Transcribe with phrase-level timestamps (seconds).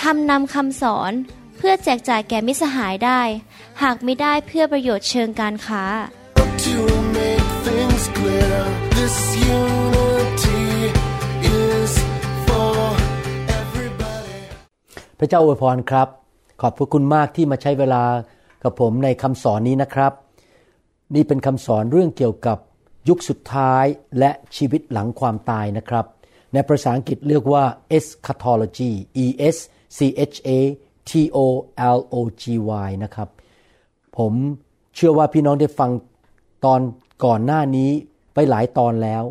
[0.00, 1.12] ทำนำคำสอน
[1.56, 3.20] เพื่อแจกจ่ายแก่มิสหายได้
[3.82, 5.84] หากไม่ได้เพื่อประโยชน์เชิงการค้า
[6.66, 6.78] To
[7.18, 8.58] make things clear,
[8.98, 9.16] this
[9.58, 10.64] unity
[11.62, 11.92] is
[12.46, 12.76] for
[13.60, 14.38] everybody.
[15.18, 16.08] พระเจ้าอวยพรครับ
[16.60, 18.04] ขอบพระคุณมากที่มาใช้เวลา
[18.62, 20.12] กับผมในคำสอนนี้นะครับ
[21.14, 22.58] นี่เป็นคำสอนเรื่องเกี่ยวกับ
[23.08, 23.84] ยุคสุดท้าย
[24.18, 26.04] และชีวิตหลังความตายนะครับ
[26.52, 27.64] ในภาษาอังกฤษเรียกว่า
[27.96, 28.90] eschatology
[29.24, 29.56] e s
[29.96, 29.98] c
[30.30, 30.50] h a
[31.10, 31.38] t o
[31.96, 32.44] l o g
[32.86, 33.28] y นะครับ
[34.18, 34.32] ผม
[34.94, 35.90] เชื่อว่าพี่น้องได้ฟัง
[36.64, 36.80] ตอน
[37.24, 37.90] ก่อนหน้านี้
[38.34, 39.22] ไปหลายตอนแล้ว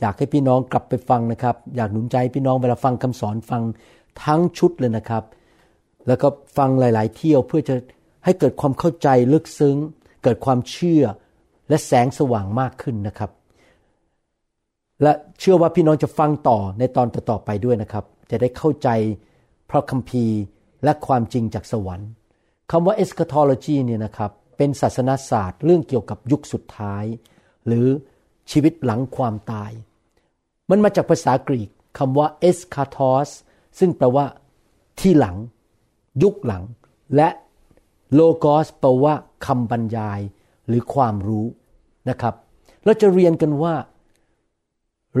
[0.00, 3.62] อยากให้พี่น้องกลับไปฟังนะครับ อยากหนุนใจพี่น้องเวลาฟังคำสอนฟัง
[4.24, 5.24] ทั้งชุดเลยนะครับ
[6.06, 7.74] แล้วก็ฟังหลาย ๆ เที่ยวเพื่อจะ
[8.24, 9.76] ให้เกิดความเข้าใจลึกซึ้ง
[10.24, 11.02] เกิดความเชื่อ
[11.68, 13.30] และแสงสว่างมากขึ้นนะครับ
[15.02, 18.88] และเชื่อว่าพี่น้องจะฟังต่อในตอนต่อๆไปด้วยนะครับ จะได้เข้าใจ
[19.70, 20.38] พระคัมภีร์
[20.84, 22.10] และความจริงจากสวรรค์
[22.70, 27.04] คำว่า eschatology เนี่ยนะครับเป็นศาสนาศาสตร์เรื่องเกี่ยวกับยุคสุดท้าย
[27.66, 27.86] หรือ
[28.50, 29.70] ชีวิตหลังความตาย
[30.70, 33.28] มันมาจากภาษากรีกคำว่า eschatos
[33.78, 34.26] ซึ่งแปลว่า
[35.00, 35.36] ที่หลัง
[36.22, 36.62] ยุคหลัง
[37.16, 37.28] และ
[38.18, 39.14] logos แปลว่า
[39.46, 40.20] คำบรรยาย
[40.68, 41.46] หรือความรู้
[42.08, 42.34] นะครับ
[42.84, 43.74] เราจะเรียนกันว่า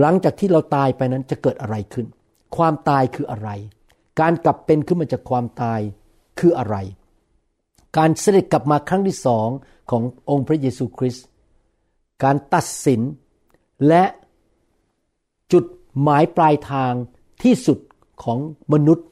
[0.00, 2.06] หลังจากที่เราตายไปนั้นจะเกิดอะไรขึ้น
[2.56, 3.50] ความตายคืออะไร
[4.20, 5.80] การกลับเป็นขึ้นมาจากความตาย
[6.38, 6.76] คืออะไร
[7.96, 9.48] การเสด็จกลับมาครั้งที่สอง
[9.90, 11.26] ขององค์พระเยซูคริสต์
[12.22, 13.00] การตัดสิน
[13.88, 14.04] และ
[15.52, 15.64] จุด
[16.02, 16.92] หมายปลายทาง
[17.42, 17.78] ที่สุด
[18.22, 18.38] ของ
[18.72, 19.06] มนุษย์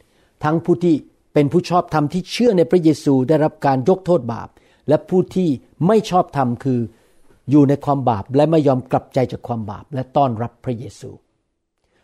[0.45, 0.95] ทั้งผู้ที่
[1.35, 4.49] เป็นผู้ชอบธรรมที่เชื่อในพระเยซูได้รับการยกโทษบาป
[4.89, 5.49] และผู้ที่
[5.87, 6.81] ไม่ชอบธรรมคือ
[7.51, 11.11] อยู่ในความบาปและไม่ยอมกลับใจจากความบาป และต้อนรับพระเยซู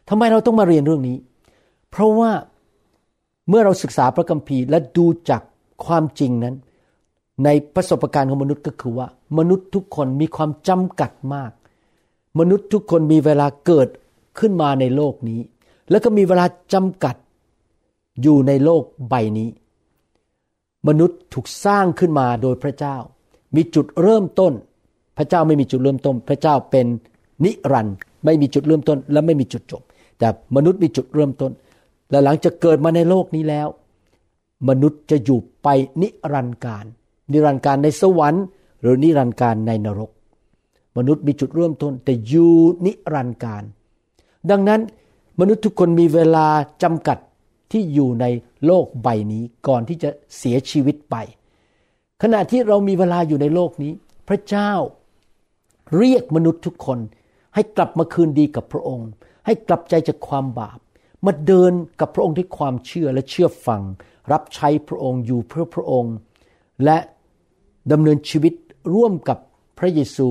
[0.09, 1.17] ทำไมเราต้องมาเรียนเรื่องนี้
[1.91, 2.31] เพราะว่า
[3.49, 5.43] เมื่อเราศึกษาพระคัมภีร์และดูจาก
[5.85, 6.55] ความจริงนั้น
[7.45, 11.53] ในประสบการณ์ของมนุษย์ก็คือว่า มนุษย์ทุกคนมีความจำกัดมาก
[12.39, 13.89] มนุษย์ทุกคนมีเวลาเกิด
[14.39, 15.41] ขึ้นมาในโลกนี้
[15.91, 16.45] แล้วก็มีเวลา
[16.75, 17.17] จำกัด
[18.23, 19.51] อยู่ในโลกใบนี้
[20.89, 22.97] มนุษย์ถูกสร้างขึ้นมาโดยพระเจ้า
[23.57, 24.53] มีจุดเริ่มต้น
[25.17, 26.87] พระเจ้าไม่มีจุดเริ่มต้น พระเจ้าเป็น
[27.45, 29.83] นิรันดร์ไม่มีจุดเริ่มต้น และไม่มีจุดจบ
[30.19, 31.51] แต่มนุษย์มีจุดเริ่มต้น
[32.11, 33.69] และหลังจากเกิดมาในโลกนี้แล้ว
[34.69, 35.69] มนุษย์จะอยู่ไป
[36.03, 36.85] นิรันดร์การ
[37.33, 38.45] นิรันดร์การในสวรรค์
[38.81, 40.11] หรือนิรันดร์การในนรก
[40.97, 42.55] มนุษย์มีจุดเริ่มต้นแต่อยู่
[42.87, 43.63] นิรันดร์การ
[44.51, 44.81] ดังนั้น
[45.41, 46.47] มนุษย์ทุกคนมีเวลา
[46.83, 47.19] จำกัด
[47.73, 48.27] ที่อยู่ใน
[48.67, 51.17] โลกใบนี้ก่อนที่จะเสียชีวิตไป
[52.23, 53.93] ขณะที่เรามีเวลาอยู่ในโลกนี้
[54.29, 54.73] พระเจ้า
[55.97, 56.99] เรียกมนุษย์ทุกคน
[57.55, 59.09] ให้กลับมาคืนดีกับพระองค์
[59.47, 60.79] ให้กลับใจจากความบาป
[61.27, 63.83] มาเดินกับพระองค์ด้วยความเชื่อและเชื่อฟัง
[64.33, 66.15] รับใช้พระองค์อยู่เพื่อพระองค์
[66.85, 66.99] และ
[67.93, 68.55] ดำเนินชีวิต
[68.95, 69.39] ร่วมกับ
[69.79, 70.29] พระเยซู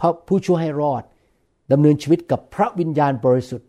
[0.00, 1.02] พระผู้ช่วยให้รอด
[1.72, 3.68] ดำเนินชีวิตกับพระวิญญาณบริสุทธิ์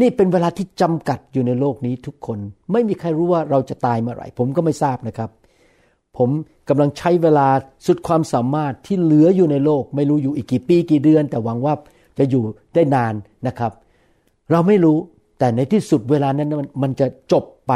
[0.00, 2.38] นี่เป็นเวลาที่จำกัดอยู่ในโลกนี้ทุกคน
[2.72, 5.30] ไม่มีใครรู้ว่าเราจะตายเมื่อไหร่ ผมก็ไม่ทราบนะครับ
[6.18, 6.30] ผม
[6.68, 7.48] กำลังใช้เวลา
[7.86, 11.74] สุดความสามารถที่เหลืออยู่ในโลก ไม่รู้อยู่อีกกี่ปีกี่เดือน แต่หวังว่า
[12.18, 12.42] จะอยู่
[12.74, 13.14] ได้นาน
[13.46, 13.72] นะครับ
[14.50, 14.98] เราไม่รู้
[15.38, 17.72] แต่ในที่สุดเวลานั้นมันจะจบไป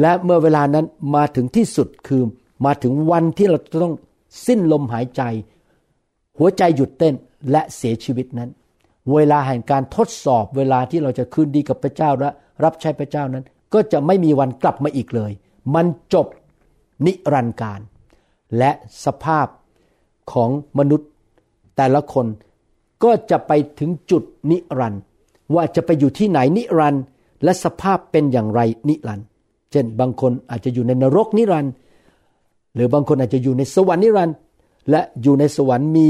[0.00, 2.22] และเมื่อเวลานั้นมาถึงที่สุดคือ
[2.66, 3.94] มาถึงวันที่เราต้อง
[4.46, 5.22] สิ้นลมหายใจ
[6.38, 7.14] หัวใจหยุดเต้น
[7.50, 8.50] และเสียชีวิตนั้น
[9.14, 12.30] เวลาแห่งการทดสอบเวลาที่เราจะคืนดีกับพระเจ้าและ
[12.64, 15.32] รับใช้พระเจ้านั้น ก็จะไม่มีวันกลับมาอีกเลย
[15.74, 16.26] มันจบ
[17.06, 17.80] นิรันดร์การ
[18.58, 18.70] และ
[19.04, 19.46] สภาพ
[20.32, 21.08] ของมนุษย์
[21.76, 22.26] แต่ละคน
[23.04, 25.02] ก็จะไปถึงจุดนิรันดร์
[25.54, 27.04] ว่าจะไปอยู่ที่ไหนนิรันดร์
[27.44, 29.26] และสภาพเป็นอย่างไรนิรันดร์
[29.70, 31.72] เช่นบางคนอาจจะอยู่ในนรกนิรันดร์
[32.74, 34.36] หรือบางคนอาจจะอยู่ในสวรรค์นิรันดร์
[34.90, 36.08] และอยู่ในสวรรค์มี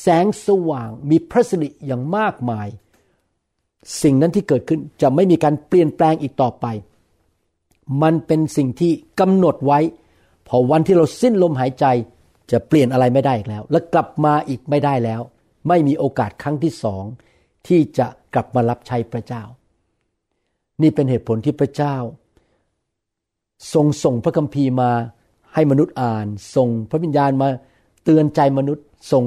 [0.00, 2.68] แสงสว่างมีพระสิริอย่างมากมาย
[4.02, 6.66] สิ่งนั้นที่เกิดขึ้นจะไม่มีการเปลี่ยนแปลงอีกต่อไป
[8.02, 9.78] มันเป็นสิ่งที่กำหนดไว้
[10.48, 11.84] พอวันที่เราสิ้นลมหายใจ
[12.50, 15.20] จะเปลี่ยนอะไรไม่ได้อีกแล้ว และกลับมาอีกไม่ได้แล้ว
[15.68, 17.04] ไม่มีโอกาสครั้งที่สอง
[17.68, 19.42] ที่จะกลับมารับใช้พระเจ้า
[20.82, 21.96] นี่เป็นเหตุผลที่พระเจ้า
[23.74, 24.90] ทรงส่งพระคัมภีร์มา
[25.54, 26.26] ให้มนุษย์อ่าน
[26.56, 27.48] ส่งพระวิญญาณมา
[28.04, 29.24] เตือนใจมนุษย์ ส่ง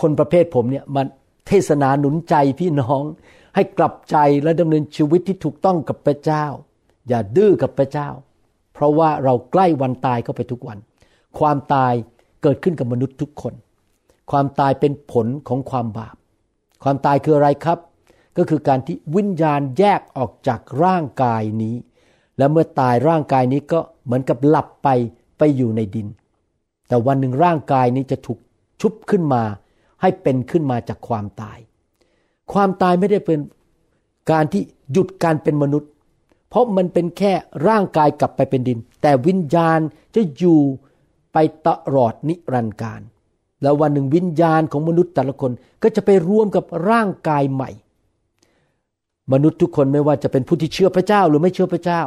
[0.00, 1.02] คนประเภทผมเนี่ยมา
[1.48, 3.02] เทศนาหนุนใจพี่น้อง
[3.54, 6.44] ให้กลับใจและดำเนินชีวิตที่ถูกต้องกับพระเจ้า
[7.08, 8.08] อย่าดื้อกับพระเจ้า
[8.74, 10.78] เพราะว่าเราใกล้วันตายเข้าไปทุกวัน
[11.38, 11.92] ความตาย
[12.42, 13.54] เกิดขึ้นกับมนุษย์ทุกคน
[14.30, 16.16] ความตายเป็นผลของความบาป
[16.82, 17.78] ความตายคืออะไรครับ
[18.36, 21.76] ก็คือการที่วิญญาณแยกออกจากร่างกายนี้
[22.38, 24.88] และเมื่อตายร่างกายนี้ก็เหมือนกับหลับไป
[25.38, 26.08] ไปอยู่ในดิน
[26.88, 28.38] แต่วันหนึ่งร่างกายนี้จะถูก
[28.80, 29.42] ชุบขึ้นมา
[30.00, 31.58] ให้เป็นขึ้นมาจากความตาย
[32.52, 33.38] ความตายไม่ได้เป็น
[34.30, 34.62] การที่
[34.92, 35.90] หยุดการเป็นมนุษย์
[36.48, 37.32] เพราะมันเป็นแค่
[37.68, 39.80] ร่างกายกลับไปเป็นดิน แต่วิญญาณ
[40.14, 40.60] จะอยู่
[41.32, 41.36] ไป
[41.66, 43.00] ตลอดนิรันดร์การ
[43.62, 45.50] แล้ววันหนึ่งวิญญาณของมนุษย์แต่ละคน
[45.82, 47.70] ก็จะไปร่วมกับร่างกายใหม่
[49.32, 52.02] มนุษย์ทุกคนไม่ว่าจะเป็นผู้ที่เชื่อพระเจ้าหรือไม่เชื่อพระเจ้า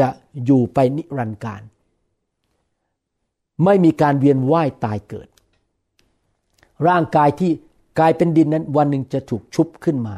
[0.00, 0.08] จะ
[0.44, 1.62] อยู่ไปนิรันดร์การ
[3.64, 5.28] ไม่มีการเวียนว่ายตายเกิด
[6.88, 7.50] ร่างกายที่
[7.98, 10.16] กลายเป็นดินนั้นวันหนึ่งจะถูกชุบขึ้นมา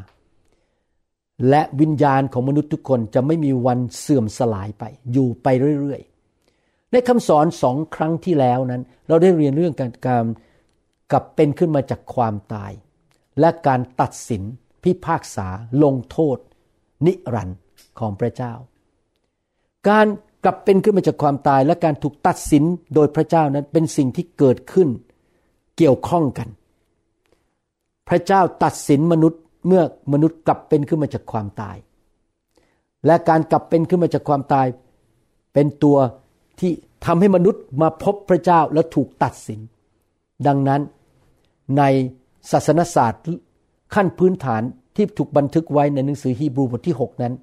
[1.49, 5.47] และวิญญาณของมนุษย์ทุกคนจะไม่มีวันเสื่อมสลายไป อยู่ไป
[5.81, 10.25] เรื่อยๆในคำสอนสองครั้งที่แล้วนั้น เราได้เรียนเรื่องการการ
[11.11, 12.73] กลับเป็นขึ้นมาจากความตาย
[13.41, 14.43] และการตัดสิน
[14.83, 15.49] พิพากษา
[15.83, 16.39] ลงโทษ
[17.07, 17.59] นิรันดร์
[17.99, 18.55] ของพระเจ้า
[19.89, 20.07] การ
[20.45, 22.65] กลับเป็นขึ้นมาจากความตาย และการถูกตัดสิน
[22.95, 24.89] โดยพระเจ้านั้นเป็นสิ่งที่เกิดขึ้น
[25.77, 26.49] เกี่ยวข้องกัน
[28.09, 29.83] พระเจ้าตัดสินมนุษย์เมื่อ
[30.13, 31.77] มนุษย์กลับเป็นขึ้นมาจากความตาย
[33.07, 34.67] และการกลับเป็นขึ้นมาจากความตาย
[35.55, 35.99] เป็นตัว
[36.61, 36.73] ที่
[37.05, 39.61] ทำให้มนุษย์มาพบพระเจ้าและถูกตัดสิน
[40.47, 40.81] ดังนั้น
[41.79, 41.83] ใน
[42.51, 43.23] ศาสนศาสตร์
[43.95, 44.63] ขั้นพื้นฐาน
[44.97, 47.35] ที่ถูกบันทึกไว้ในหนังสือฮีบรูบทที่ 6 นั้น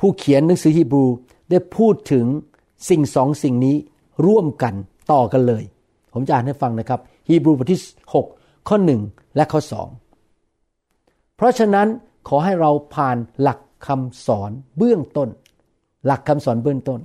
[0.00, 1.04] ผู้เขียนหนังสือฮีบรู
[1.50, 2.26] ได้พูดถึง
[2.88, 3.76] สิ่งสองสิ่งนี้
[4.26, 4.74] ร่วมกัน
[5.12, 5.64] ต่อกันเลย
[6.12, 7.80] ผมจะอ่านให้ฟังนะครับ ฮีบรูบทที่
[8.24, 8.76] 6 ข้อ
[9.06, 9.60] 1 และข้อ
[10.48, 11.88] 2 เพราะฉะนั้น
[12.28, 15.28] ขอให้เราผ่านหลักคำสอนเบื้องต้น
[16.06, 17.00] หลักคำสอนเบื้องต้น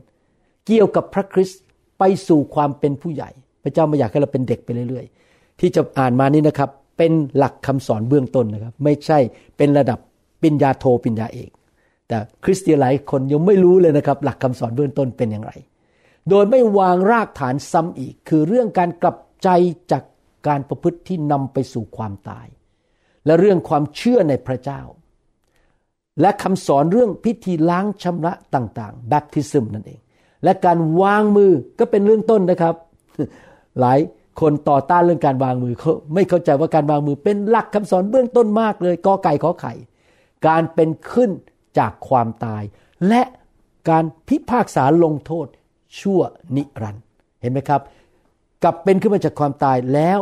[0.66, 1.62] เกี่ยวกับพระคริสต์
[2.00, 3.30] ไปสู่ความเป็นผู้ใหญ่
[3.64, 5.16] พระเจ้าไม่อยากให้เราเป็นเด็กไปเรื่อยๆ
[5.62, 9.20] ที่จะอ่านมานี้นะครับ เป็นหลักคำสอนเบื้องต้นนะครับ ไม่ใช่
[9.58, 10.00] เป็นระดับ
[10.44, 11.52] ปิญญาโทปิญญาเอก
[12.08, 15.52] แต่คริสเตียนหลายคนยังไม่รู้เลยนะครับ หลักคำสอนเบื้องต้นเป็นอย่างไร
[16.30, 19.50] โดยไม่วางรากฐานซ้ำอีก คือเรื่องการกลับใจ
[19.92, 20.04] จาก
[20.48, 22.48] การประพฤติที่นำไปสู่ความตาย
[23.26, 24.82] และเรื่องความเชื่อในพระเจ้า
[26.22, 30.00] และคำสอนเรื่องพิธีล้างชำระต่างๆแบปทิซึมนั่นเอง
[30.44, 32.76] และการวางมือก็เป็นเรื่องต้นนะครับ
[33.80, 34.00] หลาย
[34.40, 39.74] คนต่อต้านเรื่องการวางมือเขาไม่เข้าใจว่าการวางมือเป็นหลักคำสอนเบื้องต้นมากเลยกอไก่ขอไข่
[40.48, 41.32] การเป็นขึ้น
[41.78, 42.64] จากความตาย
[43.08, 43.22] และ
[43.90, 45.48] การพิพากษาลงโทษ
[46.00, 46.22] ชั่ว
[46.56, 47.04] นิรันด์
[47.42, 47.82] เห็นไหมครับ
[48.64, 50.20] กลับเป็นขึ้นมาจากความตายแล้ว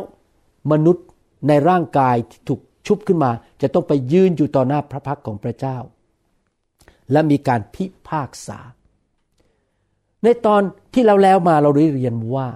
[0.71, 1.05] มนุษย์
[1.47, 5.77] ในร่างกายที่ถูกชุบขึ้นมา จะต้องไปยืนอยู่ต่อหน้าพระพักของพระเจ้า
[7.11, 8.59] และมีการพิพากษา
[10.23, 10.61] ในตอน
[10.93, 12.47] ที่เราแล้วมาเราได้เรียนว่า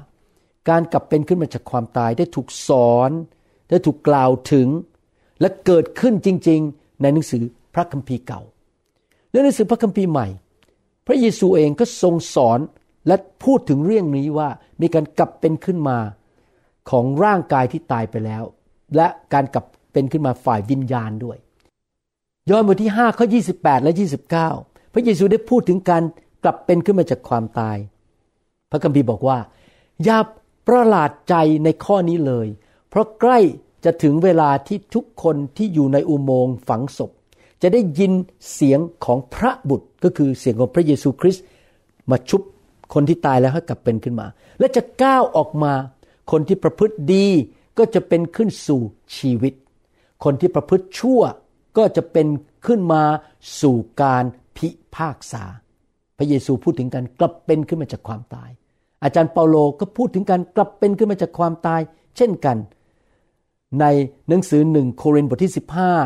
[0.70, 3.12] การกลับเป็นขึ้นมาจากความตายได้ถูกสอน
[3.70, 4.68] ได้ถูกกล่าวถึง
[5.42, 7.44] และเกิดขึ้นจริง ๆ ในหนังสือ
[7.74, 8.42] พระคัมภีร์เก่า
[9.32, 10.28] และหนังสือพระคัมภีร์ใหม่
[11.08, 12.60] พระเยซูเองก็ทรงสอน
[13.08, 14.50] และพูดถึงเรื่องนี้ว่า
[14.82, 15.98] มีการกลับเป็นขึ้นมา
[16.90, 18.44] ของร่างกายที่ตายไปแล้ว
[18.96, 21.38] และการกลับเป็นขึ้นมาฝ่ายวิญญาณด้วย
[22.50, 23.92] ยอห์นบทที่5ข้อ28 และ
[24.42, 26.04] 29 พระเยซูได้พูดถึงการ
[26.44, 27.78] กลับเป็นขึ้นมาจากความตาย
[28.72, 29.38] พระคัมภีร์บอกว่า
[30.04, 30.18] อย่า
[30.68, 32.48] ประหลาดใจในข้อนี้เลย
[32.90, 33.40] เพราะใกล้
[33.86, 37.12] จะถึงเวลาที่ทุกคนที่อยู่ในอุโมงค์ฝังศพ
[37.62, 38.12] จะได้ยิน
[38.54, 41.44] เสียงของพระบุตรก็คือเสียงของพระเยซูคริสต์
[42.12, 42.42] มาชุบ
[42.94, 44.28] คนที่ตายแล้วให้กลับเป็นขึ้นมา
[44.60, 45.74] และจะก้าวออกมา
[46.32, 47.28] คนที่ประพฤติดี
[47.78, 48.82] ก็จะเป็นขึ้นสู่
[49.18, 49.54] ชีวิต
[50.24, 51.22] คนที่ประพฤติชั่ว
[51.78, 52.28] ก็จะเป็น
[52.66, 53.04] ขึ้นมา
[53.62, 54.24] สู่การ
[54.58, 55.44] พิพากษา
[56.18, 58.50] พระเยซูพูดถึงการกลับเป็นขึ้นมาจากความตาย
[59.04, 61.82] อาจารย์เปาโลก็พูดถึงการกลับเป็นขึ้นมาจากความตาย
[62.18, 62.58] เช่นกัน
[63.80, 63.86] ใน
[64.28, 65.54] หนังสือหนึ่งโครินธ์บทที่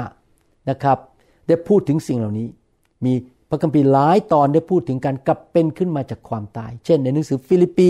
[0.05, 0.97] 15นะครับ
[1.47, 2.47] ได้พูดถึงสิ่งเหล่านี้
[3.05, 3.13] มี
[3.49, 7.89] พระคัมภีร์หลายตอนได้พูดถึงการกลับเป็นขึ้นมาจากความตาย เช่น ในหนังสือฟิลิปปี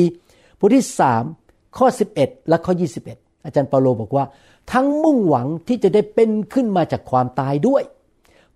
[0.59, 0.85] บทที่
[1.31, 1.87] 3 ข้อ
[2.17, 2.73] 11 และข้อ
[3.09, 4.25] 21 อาจารย์เปาโลบอกว่า
[4.71, 7.83] ทั้งมุ่งหวังที่จะได้เป็นขึ้นมาจากความตายด้วย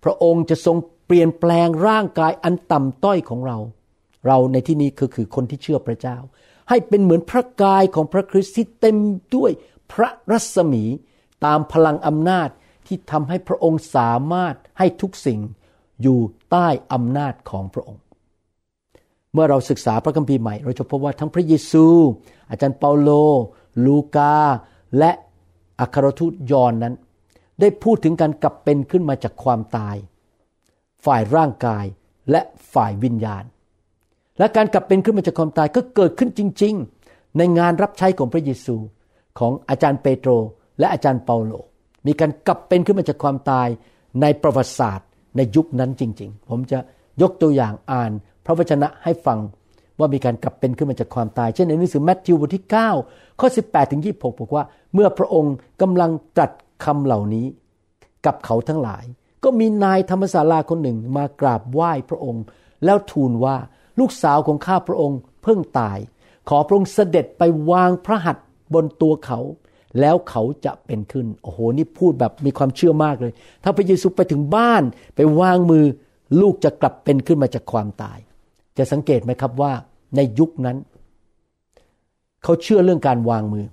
[0.04, 3.58] พระองค์จะทรงเปลี่ยนแปลงร่างกายอันต่ำต้อยของเรา
[4.26, 6.18] เราในที่นี้ก็คือคนที่เชื่อพระเจ้า
[6.68, 8.96] ให้เป็นเหมือนพระกายของพระคริสต์ที่เต็ม
[9.36, 9.50] ด้วย
[9.92, 10.84] พระรัศมี
[11.44, 12.48] ตามพลังอำนาจ
[12.86, 15.40] ที่ทำให้พระองค์สามารถให้ทุกสิ่ง
[16.02, 18.02] อยู่ใต้อำนาจของพระองค์
[19.32, 21.86] เมื่อเราศึกษาพระคัมภีร์ใหม่ เราจะพบว่าทั้งพระเยซู
[22.50, 23.10] อาจารย์เปาโล
[23.84, 24.36] ลูกา
[24.98, 25.10] และ
[25.80, 26.94] อัครทูตยอนนั้น
[27.60, 29.96] ได้พูดถึงการกลับเป็นขึ้นมาจากความตาย
[31.04, 31.84] ฝ่ายร่างกาย
[32.30, 32.40] และ
[32.74, 33.44] ฝ่ายวิญญาณ
[34.38, 36.74] และการกลับเป็นขึ้นมาจากความตายก็เกิดขึ้นจริง
[37.06, 38.76] ๆ ในงานรับใช้ของพระเยซู
[39.38, 40.30] ของอาจารย์เปโตร
[40.78, 41.52] และอาจารย์เปาโล
[42.06, 43.68] มีการกลับเป็นขึ้นมาจากความตาย
[44.20, 46.78] ในประวัติศาสตร์ ในยุคนั้นจริง ๆ ผมจะ
[47.22, 48.12] ยกตัวอย่างอ่าน
[48.44, 49.38] พระวจนะให้ฟัง
[49.98, 52.64] ว่ามีการกลับเป็นขึ้นมาจากความตาย เช่นในหนังสือแมทธิวบทที่
[53.00, 56.52] 9 ข้อ 18ถึง26 บอกว่า เมื่อพระองค์กำลังตรัส
[56.84, 57.46] คำเหล่านี้
[58.26, 59.04] กับเขาทั้งหลาย
[59.44, 62.44] ก็มีนายธรรมศาลาคนหนึ่งมากราบไหว้พระองค์
[62.84, 63.56] แล้วทูลว่า
[63.98, 65.98] ลูกสาวของข้าพระองค์เพิ่งตาย
[66.48, 69.38] ขอพระองค์เสด็จไปวางพระหัตถ์บนตัวเขา
[70.00, 73.32] แล้วเขาจะเป็นขึ้น โอ้โห นี่พูดแบบมีความเชื่อมากเลย
[73.62, 74.82] ถ้าพระเยซูไปถึงบ้าน
[75.16, 75.84] ไปวางมือ
[76.40, 78.18] ลูกจะกลับเป็นขึ้นมาจากความตาย
[78.78, 79.72] จะสังเกตไหมครับว่า
[80.16, 80.76] ในยุคนั้น
[82.44, 83.66] เขาเชื่อเรื่องการวางมือ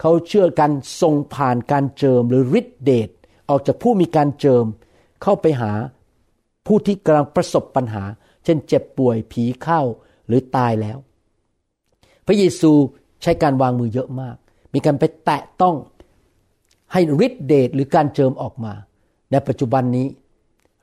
[0.00, 0.72] เขาเชื่อการ
[1.02, 3.10] ส่งผ่านการเจิมหรือฤทธิเดช
[3.50, 4.64] ออกจากผู้มีการเจิม
[5.22, 5.72] เข้าไปหา
[6.66, 8.04] ผู้ที่กำลังประสบปัญหา
[8.44, 9.80] เช่นเจ็บป่วยผีเข้า
[10.26, 10.98] หรือตายแล้ว
[12.26, 12.72] พระเยซู
[13.22, 14.36] ใช้การวางมือเยอะมาก
[14.74, 15.76] มีการไปแตะต้อง
[16.92, 18.72] ให้ฤทธิเดชหรือการเจิมออกมา
[19.30, 20.06] ในปัจจุบันนี้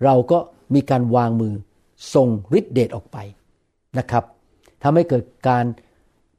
[0.04, 0.40] เราก็
[0.74, 1.54] มีการวางมือ
[2.14, 3.18] ส่งฤทธิเดชออกไป
[3.98, 4.24] นะครับ
[4.84, 5.66] ทำให้เกิดการ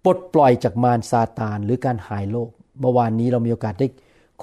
[0.04, 2.48] ปลดปล่อยจากมารซาตานหรือการหายโรค
[2.80, 3.88] เมื่อวานนี้เรามีโอกาสได้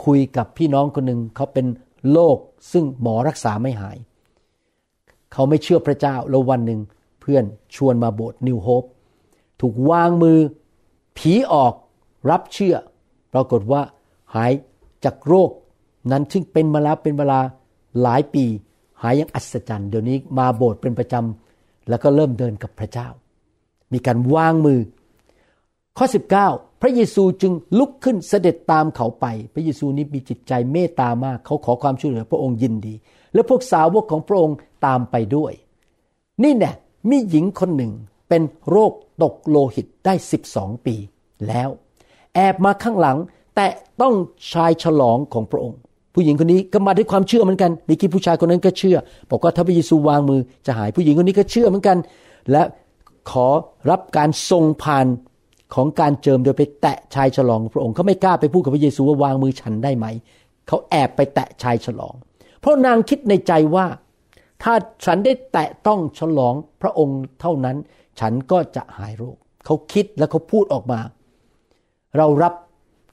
[0.05, 1.65] คุยกับพี่น้องคนหนึ่งเขาเป็น
[2.12, 2.38] โรค
[2.71, 3.98] ซึ่งหมอรักษาไม่หาย
[5.33, 6.79] เขาไม่เชื่อพระเจ้าแล้ววันหนึ่ง
[7.21, 7.43] เพื่อน
[7.75, 8.83] ชวนมาโบสถ์นิวโฮป
[9.62, 10.38] ถูกวางมือ
[11.17, 11.74] ผีออก
[12.29, 12.75] รับเชื่อ
[13.33, 13.81] ปรากฏว่า
[14.36, 14.51] หาย
[15.05, 15.50] จากโรค
[16.12, 17.39] นั้นซึ่งเป็นมาแล้วเป็นเวลา
[18.01, 18.45] หลายปี
[19.01, 23.07] หายอย่างอัศจรรย์ เดี๋ยวนี้มาโบสถ์เป็นประจำแล้วก็เริ่มเดินกับพระเจ้า
[23.93, 24.79] มีการวางมือ
[25.98, 26.05] ข้อ
[26.43, 32.93] 19 พระเยซูจึงลุกขึ้นเสด็จตามเขาไป พระเยซูนี้มีจิตใจเมตตามาก เขาขอความช่วยเหลือพระองค์ยินดี
[33.33, 34.55] และพวกสาวกของพระองค์
[34.86, 35.53] ตามไปด้วย
[36.43, 36.71] นี่แน่
[37.09, 37.93] มีหญิงคนหนึ่ง
[38.29, 38.91] เป็นโรค
[39.24, 40.13] ตกโลหิตได้
[40.50, 40.95] 12 ปี
[41.48, 41.69] แล้ว
[42.36, 43.17] แอบมาข้างหลัง
[43.55, 43.67] แต่
[44.01, 44.13] ต้อง
[44.51, 45.79] ชายฉลองของพระองค์
[46.13, 48.98] ผู้หญิงคนนี้ก็มาด้วยความเชื่อเหมือนกันมีกี่ผู้ชายคนนั้นก็เชื่อ
[49.29, 51.98] บอกว่าถ้าพระเยซูวางมือจะหายผู้หญิงคนนี้ก็เชื่อเหมือนกัน
[52.51, 52.63] และ
[53.31, 53.48] ขอ
[53.89, 55.05] รับการทรงผ่าน
[55.75, 60.05] ของการเจิมโดยไปแตะชายฉลองพระองค์เขาไม่กล้าไปพูดกับพระเยซูว่าวางมือฉันได้ไหม
[60.67, 62.15] เขาแอบไปแตะชายฉลอง
[62.59, 63.86] เพราะนางคิดในใจว่า
[64.63, 64.73] ถ้า
[65.05, 67.77] ฉันได้แตะต้องฉลองพระองค์เท่านั้น
[68.19, 70.99] ฉันก็จะหายโรค เขาคิดแล้วเขาพูดออกมา
[72.17, 72.53] เรารับ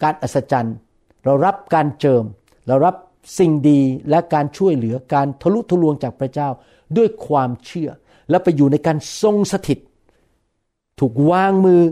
[0.03, 0.77] การอัศจรรย์
[1.25, 2.25] เรารับการเจิม
[2.67, 2.95] เรารับ
[3.39, 6.49] สิ่งดีและการช่วยเหลือการทะลุทะลวงจากพระเจ้า
[6.97, 7.91] ด้วยความเชื่อ
[8.31, 9.79] และไปอยู่ในการทรงสถิต
[10.99, 11.83] ถูกวางมือ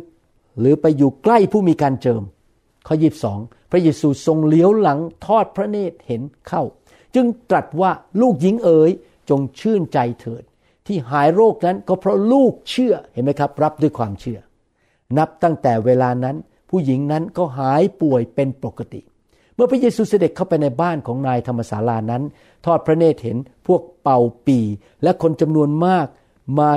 [0.59, 2.23] หรือไปอยู่ใกล้ผู้มีการเจิม
[2.87, 3.39] ข้อยีบสอง
[3.71, 6.63] พระเยซูทรงเลี้ยวหลังทอดพระเนตรเห็นเข้า
[7.15, 8.91] จึงตรัสว่าลูกหญิงเอ๋ย
[9.31, 10.43] จงชื่นใจเถิด
[10.87, 14.39] ที่หายโรคนั้นก็เพราะลูกเชื่อเห็นไหมครับ รับด้วยความเชื่อ
[15.19, 16.37] นับตั้งแต่เวลานั้น
[16.71, 19.01] ผู้หญิงนั้นก็หายป่วยเป็นปกติ
[19.55, 22.23] เมื่อพระเยซูเสด็จเข้าไปในบ้านของนายธรรมศาลานั้น
[22.65, 24.59] ทอดพระเนตรเห็นพวกเป่าปี
[25.03, 26.07] และคนจำนวนมาก
[26.59, 26.71] มา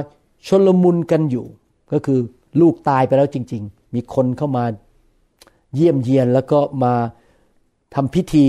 [0.47, 1.45] ชลมุนกันอยู่
[1.91, 2.19] ก็คือ
[2.61, 4.63] ลูกตายไปแล้วจริง ๆ มีคนเข้ามา
[5.75, 6.93] เยี่ยมเยียนแล้วก็มา
[7.95, 8.45] ทำพิธี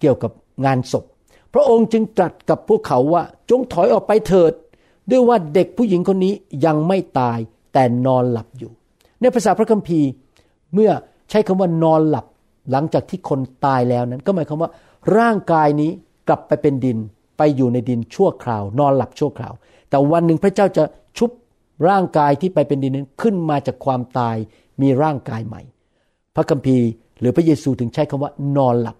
[0.00, 0.32] เกี่ยวกับ
[0.64, 1.04] งานศพ
[1.54, 4.52] พระองค์จึงตรัสกับพวกเขาว่าจงถอยออกไปเถิด
[5.10, 6.34] ด้วยว่าเด็กผู้หญิงคนนี้
[6.64, 7.38] ยังไม่ตาย
[7.72, 8.72] แต่นอนหลับอยู่
[9.20, 10.08] ในภาษาพระคัมภีร์
[10.74, 10.90] เมื่อ
[11.30, 12.26] ใช้คำว่านอนหลับ
[12.70, 14.70] หลังจากที่คนตายแล้วนั้น ก็หมายความว่า
[15.18, 15.90] ร่างกายนี้
[16.28, 16.98] กลับไปเป็นดิน
[17.38, 19.52] ไปอยู่ในดินชั่วคราวนอนหลับชั่วคราว
[19.90, 20.84] แต่วันหนึ่งพระเจ้าจะ
[21.18, 21.30] ชุบ
[21.88, 24.36] ร่างกายที่ไปเป็นดินนั้นขึ้นมาจากความตาย
[24.82, 25.62] มีร่างกายใหม่
[26.34, 26.86] พระคัมภีร์
[27.20, 28.96] หรือพระเยซูถึงใช้คำว่านอนหลับ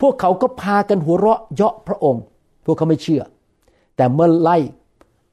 [0.00, 2.22] พวกเขาก็พากันหัวเราะเยาะพระองค์
[2.64, 3.22] พวกเขาไม่เชื่อ
[3.96, 4.56] แต่เมื่อไล่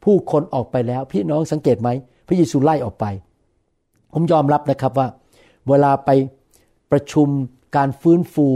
[0.04, 1.90] ผู้คนออกไปแล้ว พี่น้องสังเกตไหม
[2.28, 3.06] พระเยซูไล่ออกไป
[4.14, 5.08] ผมยอมรับนะครับว่า
[5.70, 6.10] เวลาไป
[6.92, 7.28] ประชุม
[7.76, 8.48] การฟื้นฟู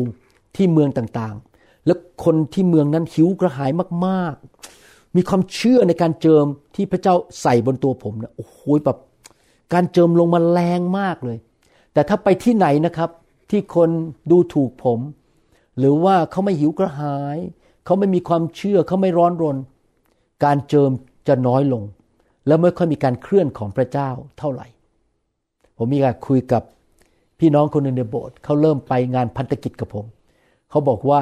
[0.55, 3.71] ที่เมืองต่างๆ แล้วคนที่เมืองนั้นหิวกระหาย
[4.05, 6.45] มากๆ มีความเชื่อในการเจิม
[6.75, 8.97] ที่พระเจ้าใส่บนตัวผมนะโอ้โหแบบ
[9.73, 11.37] การเจิมลงมาแรงมากเลย
[11.93, 13.09] แต่ถ้าไปที่ไหนนะครับ
[13.49, 13.89] ที่คน
[14.31, 14.99] ดูถูกผม
[15.79, 17.37] หรือว่าเขาไม่หิวกระหาย
[17.85, 19.57] เขาไม่มีความเชื่อเขาไม่ร้อนรน
[20.45, 20.91] การเจิม
[21.27, 21.83] จะน้อยลง
[22.47, 24.67] แล้วไม่ค่อยมีการเคลื่อนของพระเจ้าเท่าไหร่
[25.77, 26.63] ผมมีการคุยกับ
[27.39, 30.05] พี่น้องคนหนึ่งในโบสถ์เขาเริ่มไปงานพันธกิจกับผม
[30.69, 31.21] เขาบอกว่า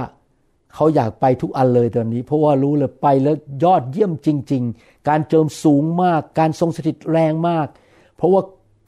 [0.74, 7.68] เขาอยากไปทุกอันเลยตอนนี้ เพราะว่ารู้เลยไปแล้วยอดเยี่ยมจริง ๆ การเจิมสูงมาก การทรงสถิตแรงมาก
[8.18, 8.42] เพราะว่า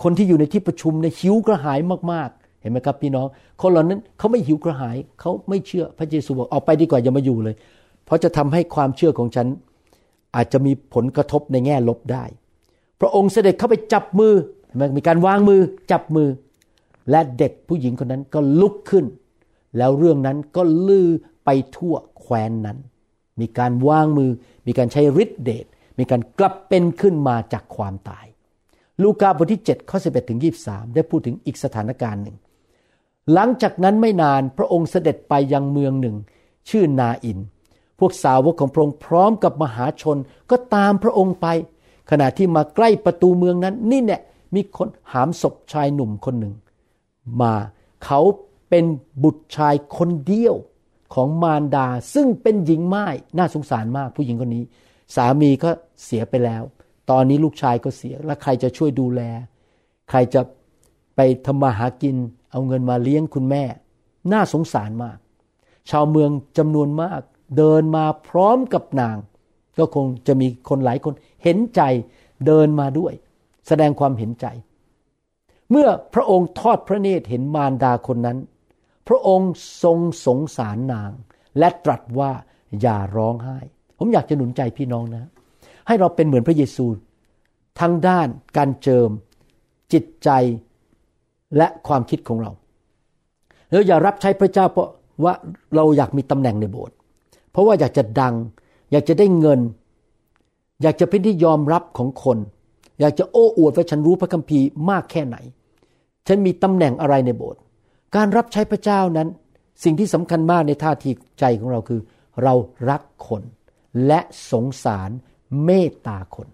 [0.03, 1.79] คนที่อยู่ในที่ประชุมเนี่ยหิวกระหาย
[2.12, 3.27] มากๆ ห็นไหมครับพี่น้อง
[3.62, 7.55] คนเหล่านั้นเขาไม่หิวกระหายเขาไม่เชื่อพระเยซูบอกออกไปดีกว่าอย่ามาอยู่เลย
[8.05, 9.47] เพราะจะทำให้ความเชื่อของฉัน
[10.36, 12.24] อาจจะมีผลกระทบในแง่ลบได้
[13.00, 14.33] พระองค์เสด็จเข้าไปจับมือ
[14.65, 16.29] เห็นไหมมีการวางมือจับมือ
[17.12, 19.05] และเด็กผู้หญิงคนนั้นก็ลุกขึ้น
[19.77, 21.07] แล้วเรื่องนั้นก็ลือ
[21.45, 22.77] ไปทั่วแคว้นนั้น
[23.39, 24.31] มีการวางมือ
[24.67, 25.65] มีการใช้ฤทธิเดช
[26.00, 28.25] มีการกลับเป็นขึ้นมาจากความตาย
[29.03, 32.38] ลูกาบทที่7ข้อ11ถึง23 ได้พูดถึงอีกสถานการณ์หนึ่ง
[33.34, 36.15] หลังจากนั้นไม่นานพระองค์เสด็จไปยังเมืองหนึ่ง
[36.69, 37.39] ชื่อนาอิน
[38.00, 40.17] พวกสาวกของพระองค์พร้อมกับมหาชน
[40.51, 41.48] ก็ตามพระองค์ไป
[42.12, 44.22] ขณะที่มาใกล้ประตูเมืองนั้น นี่เนี่ย
[44.55, 46.53] มีคนหามศพชายหนุ่มคนหนึ่ง
[47.41, 47.53] มา
[48.05, 48.22] เขา
[48.69, 48.86] เป็น
[49.24, 50.55] บุตรชายคนเดียว
[51.13, 53.05] ของมารดาซึ่งเป็นหญิงไม้
[53.38, 54.63] น่าสงสารมากผู้หญิงคนนี้
[55.15, 55.69] สามีก็
[56.05, 56.63] เสียไปแล้ว
[57.10, 59.22] ตอนนี้ลูกชายก็เสีย แล้วใครจะช่วยดูแล
[60.10, 60.41] ใครจะ
[61.15, 62.15] ไปทำมาหากิน
[62.51, 63.63] เอาเงินมาเลี้ยงคุณแม่
[64.31, 65.17] น่าสงสารมาก
[65.89, 67.21] ชาวเมืองจำนวนมาก
[67.57, 69.17] เดินมาพร้อมกับนาง
[69.77, 71.13] ก็คงจะมีคนหลายคน
[71.43, 71.81] เห็นใจ
[72.45, 73.13] เดินมาด้วย
[73.67, 74.45] แสดงความเห็นใจ
[75.71, 78.37] เมื่อพระองค์ทอดพระเนตรเห็นมารดาคนนั้น
[79.07, 79.51] พระองค์
[79.83, 81.11] ทรงสงสารนาง
[81.59, 82.31] และตรัสว่า
[82.81, 83.57] อย่าร้องไห้
[83.97, 85.29] ผมอยากจะหนุนใจพี่น้องนะ
[85.87, 86.85] ให้เราเป็นเหมือนพระเยซู
[87.79, 88.27] ทั้งด้าน
[88.57, 89.09] การเจิม
[89.93, 90.29] จิตใจ
[91.57, 92.51] และความคิดของเรา
[93.71, 94.89] เราอย่ารับใช้พระเจ้าเพราะ
[95.23, 95.33] ว่า
[95.75, 96.95] เราอยากมีตำแหน่งในโบสถ์
[97.51, 98.33] เพราะว่าอยากจะดัง
[98.91, 99.59] อยากจะได้เงิน
[100.81, 102.37] อยากจะเป็นที่ยอมรับของคน
[102.99, 105.37] อยากจะโอ้อวดว่าฉันรู้พระคัมภีร์มากแค่ไหน
[106.27, 107.59] ฉันมีตำแหน่งอะไรในโบสถ์
[108.15, 109.27] การรับใช้พระเจ้านั้น
[109.83, 112.01] สิ่งที่สำคัญมากในท่าทีใจของเราคือ
[112.43, 112.53] เรา
[112.89, 113.43] รักคน
[114.07, 114.19] และ
[114.51, 115.09] สงสาร
[115.63, 116.47] เมตตาคน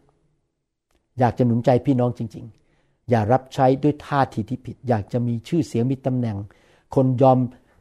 [1.19, 2.62] อยากจะหนุนใจพี่น้องจริง ๆ
[3.09, 6.37] อย่ารับใช้ด้วยท่าทีที่ผิด อยากจะมีชื่อเสียงมีตำแหน่ง
[6.95, 7.37] คนยอม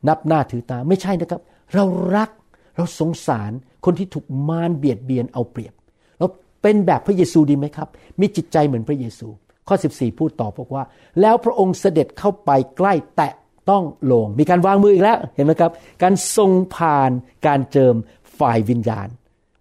[0.09, 1.41] นับหน้าถือตาไม่ใช่นะครับ
[1.75, 1.85] เรา
[2.17, 2.31] รัก
[2.77, 3.53] เราสงสาร
[3.85, 5.75] คนที่ถูกมารเบียดเบียนเอาเปรียบ
[6.19, 6.27] เรา
[6.63, 7.89] เป็นแบบพระเยซูดีไหมครับ
[8.21, 9.29] มีจิตใจเหมือนพระเยซู
[9.69, 10.85] ข้อ 14 พูดต่อบอกว่า
[11.21, 13.35] แล้วพระองค์เสด็จเข้าไปใกล้แตะ
[13.71, 15.71] ต้องลง มีการวางมืออีกแล้วเห็นไหมครับ
[16.03, 17.11] การทรงผ่าน
[17.47, 17.95] การเจิม
[18.39, 19.09] ฝ่ายวิญญาณ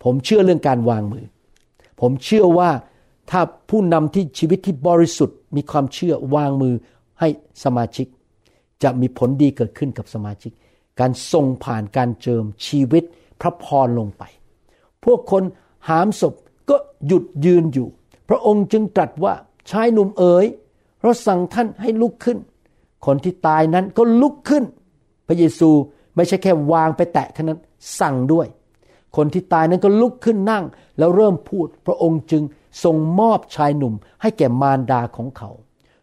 [0.03, 1.25] ผมเชื่อเรื่องการวางมือ
[2.01, 2.69] ผมเชื่อว่า
[3.29, 6.75] ถ้าผู้นำที่ชีวิตที่บริสุทธิ์ มีความเชื่อวางมือ
[7.19, 7.27] ให้
[7.63, 8.07] สมาชิก
[8.83, 10.51] จะมีผลดีเกิดขึ้นกับสมาชิก
[10.99, 13.03] การทรงผ่านการเจิมชีวิต
[13.41, 14.23] พระพรลงไป
[15.03, 15.43] พวกคน
[15.89, 16.33] หามศพ
[16.69, 16.75] ก็
[17.07, 17.87] หยุดยืนอยู่
[18.29, 19.33] พระองค์จึงตรัสว่า
[19.71, 20.45] ชายหนุ่มเอ๋ย
[21.01, 22.37] เราสั่งท่านให้ลุกขึ้น
[23.05, 24.63] คนที่ตายนั้นก็ลุกขึ้น
[25.27, 25.69] พระเยซู
[26.15, 27.59] ไม่ใช่แค่วางไปแตะเท่านั้น
[27.99, 28.47] สั่งด้วย
[29.15, 30.63] คนที่ตายนั้นก็ลุกขึ้นนั่ง
[30.97, 32.43] แล้วเริ่มพูด พระองค์จึง
[32.83, 35.49] ทรงมอบชายหนุ่มให้แก่มารดาของเขา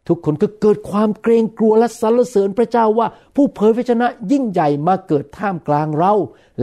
[0.08, 6.14] ทุกคนก็เกิดความเกรงกลัวและสรรเสริญพระเจ้าว่าผู้เผยพระชนะยิ่งใหญ่มาเกิดท่ามกลางเรา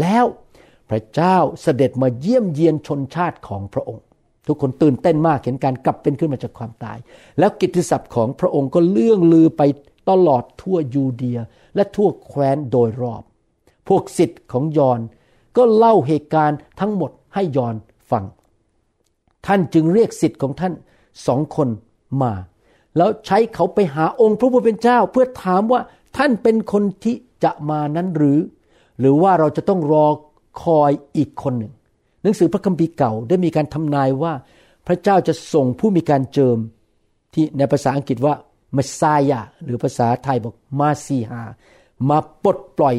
[0.02, 0.26] แล้ว
[0.89, 4.04] พระเจ้าเสด็จมาเยี่ยมเยียนชนชาติของพระองค์
[4.48, 6.98] ทุกคนตื่นเต้นมากเห็นการกลับเป็นขึ้นมาจากความตาย
[7.39, 9.62] แล้วกิตติศัพท์ของพระองค์ก็เลื่องลือไป
[10.10, 11.39] ตลอดทั่วยูเดีย
[11.76, 13.24] และทั่วแคว้นโดยรอบ
[13.88, 15.00] พวกสิทธิ์ของยอน
[15.58, 17.76] ก็เล่าเหตุการณ์ทั้งหมดให้ยอน
[18.12, 18.24] ฟัง
[19.48, 20.74] ท่านจึงเรียกสิทธิ์ของท่าน
[21.28, 21.68] สองคน
[22.22, 22.34] มา
[22.98, 25.82] แล้วใช้เขาไปหาองค์พระผู้เป็นเจ้า เพื่อถามว่า
[26.18, 28.40] ท่านเป็นคนที่จะมานั้นหรือ
[29.00, 30.08] หรือว่าเราจะต้องรอ
[30.62, 31.74] คอยอีกคนหนึ่ง
[32.22, 34.34] หนังสือพระคัมภีร์เก่าได้มีการทำนายว่า
[34.88, 36.58] พระเจ้าจะส่งผู้มีการเจิม
[37.34, 38.36] ที่ในภาษาอังกฤษว่า
[38.76, 41.42] มาซายาหรือภาษาไทยบอกมาซีฮา
[42.10, 42.96] มาปลดปล่อย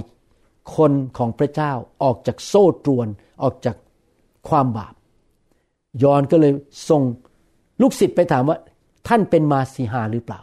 [0.75, 3.09] คนของพระเจ้าออกจากโซ่ตรวน
[3.43, 3.77] ออกจาก
[4.49, 4.95] ความบาป
[6.03, 6.53] ยอนก็เลย
[6.89, 7.03] ส่ง
[7.81, 8.59] ลูกศิษย์ไปถามว่า
[9.09, 10.41] ท่านเป็นมาซีฮาหรือเปล่า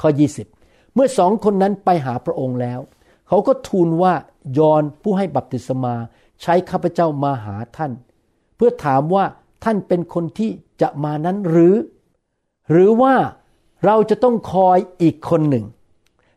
[0.00, 0.08] ข้อ
[0.52, 2.80] 20 เมื่อสองคนนั้นไปหาพระองค์แล้ว
[3.28, 4.14] เขาก็ทูลว่า
[4.58, 5.94] ยอนผู้ให้บัพติศมา
[6.42, 7.92] ใช้ข้าพเจ้ามาหาท่าน
[8.56, 9.24] เพื่อถามว่า
[9.64, 11.74] ท่านเป็นคนที่จะมานั้นหรือ
[12.70, 13.14] หรือว่า
[13.84, 15.64] เราจะต้องคอยอีกคนหนึ่ง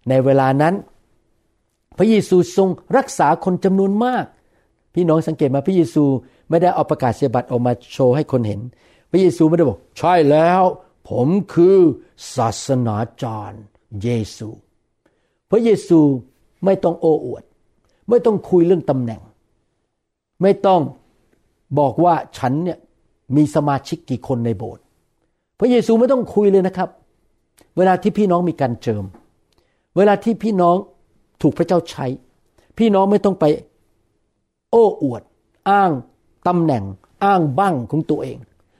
[0.09, 0.73] ในเวลานั้น
[1.97, 4.25] พระเยซูทรงรักษาคนจำนวนมาก
[4.93, 6.05] พี่น้องสังเกตมาพระเยซู
[6.49, 8.59] ไม่ได้เอาประกาศเสียบัตรออกมาโชว์ให้คนเห็น
[9.11, 10.61] พระเยซูไม่ได้บอก ใช่แล้ว
[11.09, 11.77] ผมคือ
[12.35, 13.63] ศาสนาจารย์
[14.03, 14.49] เยซู
[15.49, 15.99] พระเยซู
[16.65, 17.43] ไม่ต้องโอ้อวด
[18.09, 19.21] ไม่ต้องคุยเรื่องตำแหน่ง
[20.41, 20.81] ไม่ต้อง
[21.79, 22.79] บอกว่าฉันเนี่ย
[23.35, 24.83] มีสมาชิกกี่คนในโบสถ์
[25.59, 26.89] พระเยซูไม่ต้องคุยเลยนะครับ
[27.77, 29.03] เวลาที่พี่น้องมีการเจิม
[29.97, 30.75] เวลาที่พี่น้อง
[31.41, 32.05] ถูกพระเจ้าใช้
[32.77, 33.45] พี่น้องไม่ต้องไป
[34.71, 35.21] โอ้อวด
[35.69, 35.91] อ้าง
[36.47, 36.83] ตำแหน่ง
[37.23, 38.37] อ้างบ้างของตัวเอง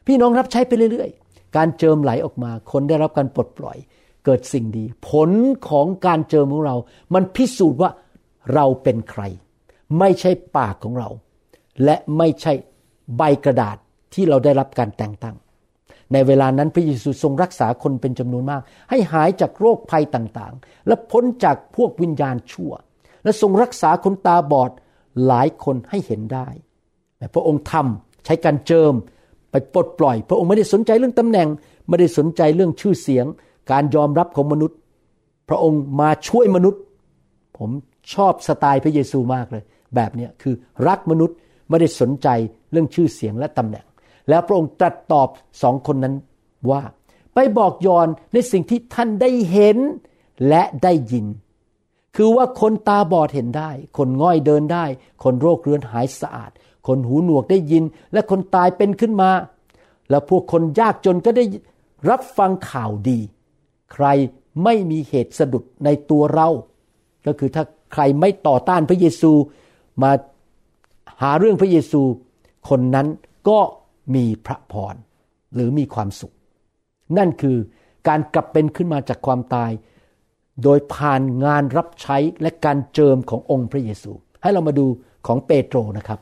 [0.08, 3.78] พี่น้องรับใช้ไปเรื่อยๆ การเจิมไหลออกมา คนได้รับการปลดปล่อย
[4.26, 5.30] เกิดสิ่งดี ผล
[5.70, 6.76] ของการเจิมของเรา
[7.14, 7.92] มันพิสูจน์ว่า
[8.54, 9.22] เราเป็นใคร
[10.00, 11.10] ไม่ใช่ปากของเรา
[11.84, 12.54] และไม่ใช่
[13.18, 13.78] ใบกระดาษ
[14.14, 15.36] ที่เราได้รับการแต่งตั้ง
[16.14, 22.72] ในเวลานั้นพระเยซูทรงรักษาคนเป็นจำนวนมาก ให้หายจากโรคภัยต่างๆ และพ้นจากพวกวิญญาณชั่ว
[23.24, 24.72] และทรงรักษาคนตาบอด
[25.26, 26.48] หลายคนให้เห็นได้
[27.26, 28.94] แต่พระองค์ทำใช้การเจิม
[29.52, 31.48] ไปปลดปล่อย พระองค์ไม่ได้สนใจเรื่องตำแหน่ง
[31.88, 33.26] ไม่ได้สนใจเรื่องชื่อเสียง
[33.72, 34.78] การยอมรับของมนุษย์
[35.50, 36.82] พระองค์มาช่วยมนุษย์
[37.58, 37.70] ผม
[38.14, 39.64] ชอบสไตล์พระเยซูมากเลย
[39.96, 40.56] แบบนี้คือ
[40.88, 41.36] รักมนุษย์
[41.70, 42.28] ไม่ได้สนใจ
[42.72, 43.86] เรื่องชื่อเสียงและตำแหน่ง
[44.30, 45.30] แล้วพระองค์ตรัสตอบ
[45.62, 46.16] สองคนนั้น
[46.72, 46.84] ว่า
[47.34, 49.78] ไปบอกยอนในสิ่งที่ท่านได้เห็น
[50.48, 51.26] และได้ยิน
[52.16, 54.86] คือว่าคนตาบอดเห็นได้ คนง่อยเดินได้
[55.24, 56.52] คนโรคเรื้อนหายสะอาด
[56.88, 59.32] คนหูหนวกได้ยิน และคนตายเป็นขึ้นมา
[60.10, 61.46] แล้วพวกคนยากจนก็ได้
[62.10, 63.20] รับฟังข่าวดี
[63.94, 64.06] ใคร
[64.64, 66.50] ไม่มีเหตุสะดุดในตัวเรา
[67.26, 69.32] ก็คือถ้าใครไม่ต่อต้านพระเยซู
[70.04, 70.12] มา
[71.22, 72.02] หาเรื่องพระเยซู
[72.70, 73.08] คนนั้น
[73.50, 73.60] ก็
[74.16, 74.96] มีพระพร
[75.54, 76.34] หรือมีความสุข
[77.18, 77.58] นั่นคือ
[78.08, 79.72] การกลับเป็นขึ้นมาจากความตาย
[80.64, 84.86] โดยผ่านงานรับใช้และการเจิมขององค์พระเยซู ให้เรามาดู
[85.28, 86.20] ของเปโตรนะครับ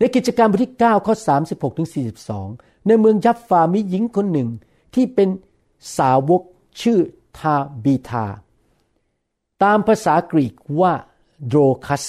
[0.00, 1.14] ในกิจการบทที่9ข้อ
[1.46, 1.88] 36ถึง
[2.36, 4.48] 42 ในเมืองยัฟฟามีหญิงคนหนึ่ง
[4.94, 5.28] ที่เป็น
[5.98, 6.42] สาวก
[6.82, 6.98] ชื่อ
[7.38, 8.26] ทาบีทา
[9.62, 10.92] ตามภาษากรีกว่า
[11.46, 12.04] โดรคัส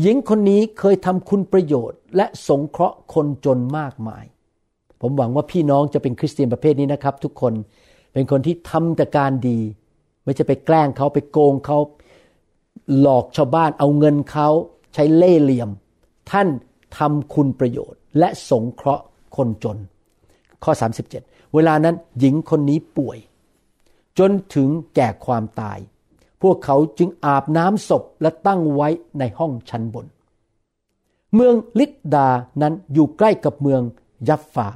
[0.00, 4.24] หญิงคนนี้เคยทำคุณประโยชน์ และสงเคราะห์คนจนมากมาย
[5.00, 7.52] ผมหวังว่าพี่น้องจะเป็นคริสเตียนประเภทนี้นะครับ ทุกคน
[8.12, 9.58] เป็นคนที่ทำแต่การดี
[10.22, 11.78] ไม่จะไปแกล้งเขาไปโกงเขา
[13.00, 14.48] หลอกชาวบ้านเอาเงินเขา
[14.94, 15.70] ใช้เล่ห์เหลี่ยม
[16.30, 16.48] ท่าน
[16.96, 19.04] ทำคุณประโยชน์ และสงเคราะห์
[19.36, 19.78] คนจน
[20.64, 20.72] ข้อ
[21.12, 23.18] 37 เวลานั้นหญิงคนนี้ป่วย
[24.18, 25.78] จนถึงแก่ความตาย
[26.42, 30.06] พวกเขาจึงอาบน้ำศพและตั้งไว้ในห้องชั้นบน
[31.34, 32.28] เมืองลิดดา
[32.62, 33.82] นั้นอยู่ใกล้กับเมือง
[34.28, 34.68] ยัฟฟา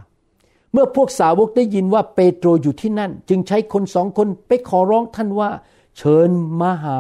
[0.72, 5.51] เมื่อพวกสาวกได้ยินว่าเปโตรอยู่ที่นั่น จึงใช้คนสองคนไปขอร้องท่านว่า
[5.96, 6.98] เชิญมาหา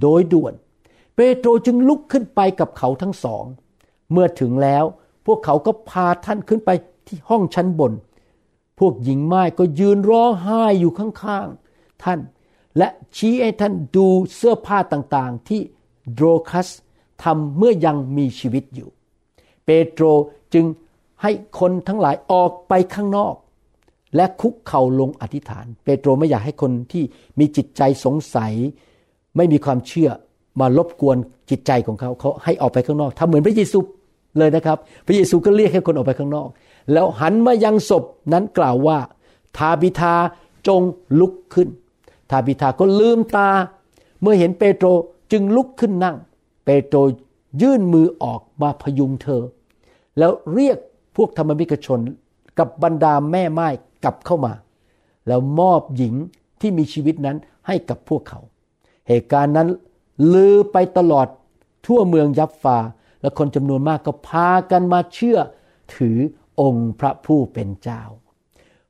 [0.00, 0.54] โดยด่วน
[1.14, 3.44] เปโตรจึงลุกขึ้นไปกับเขาทั้งสอง
[4.12, 4.84] เมื่อถึงแล้ว
[5.26, 6.70] พวกเขาก็พาท่านขึ้นไป
[7.06, 7.92] ที่ห้องชั้นบน
[8.78, 12.18] พวกหญิงไม้ก็ยืนร้องไห้อยู่ข้างๆ ท่าน
[12.78, 15.60] และชี้ให้ท่านดูเสื้อผ้าต่างๆ ที่
[16.12, 16.68] โดรคัส
[17.22, 18.88] ทำเมื่อยังมีชีวิตอยู่
[19.64, 20.04] เปโตร
[20.54, 20.64] จึง
[21.22, 23.34] ให้คนทั้งหลายออกไปข้างนอก
[24.16, 27.04] และคุกเข่าลงอธิษฐาน เปโตรไม่อยากให้คนที่
[27.38, 28.52] มีจิตใจสงสัย
[29.36, 30.10] ไม่มีความเชื่อ
[30.60, 31.16] มารบกวน
[31.50, 33.78] จิตใจของเขาเขาให้ออกไปข้างนอกทำเหมือนพระเยซู
[34.38, 36.48] เลยนะครับ พระเยซูก็เรียกให้คนออกไปข้างนอก
[36.92, 38.98] แล้วหันมายังศพนั้นกล่าวว่า
[39.56, 40.14] ทาบิทา
[40.68, 40.82] จง
[41.20, 41.68] ลุกขึ้น
[42.30, 43.48] ทาบิทาก็ลืมตา
[44.20, 44.86] เมื่อเห็นเปโตร
[45.32, 46.16] จึงลุกขึ้นนั่ง
[46.64, 46.98] เปโตร
[47.62, 49.42] ยื่นมือออกมาพยุงเธอ
[50.18, 50.78] แล้วเรียก
[51.16, 52.00] พวกธรรมมิกชน
[52.58, 53.68] กับบรรดาแม่ไม้
[54.04, 54.52] กลับเข้ามา
[55.26, 56.14] แล้วมอบหญิง
[56.60, 58.40] ที่มีชีวิตนั้นให้กับพวกเขา
[59.08, 59.68] เหตุการณ์นั้น
[60.32, 61.26] ลือไปตลอด
[61.86, 62.78] ทั่วเมืองยับฟา
[63.20, 65.38] และคนจำนวนมากก็พากันมาเชื่อ
[65.96, 66.18] ถือ
[66.60, 68.02] องค์พระผู้เป็นเจ้า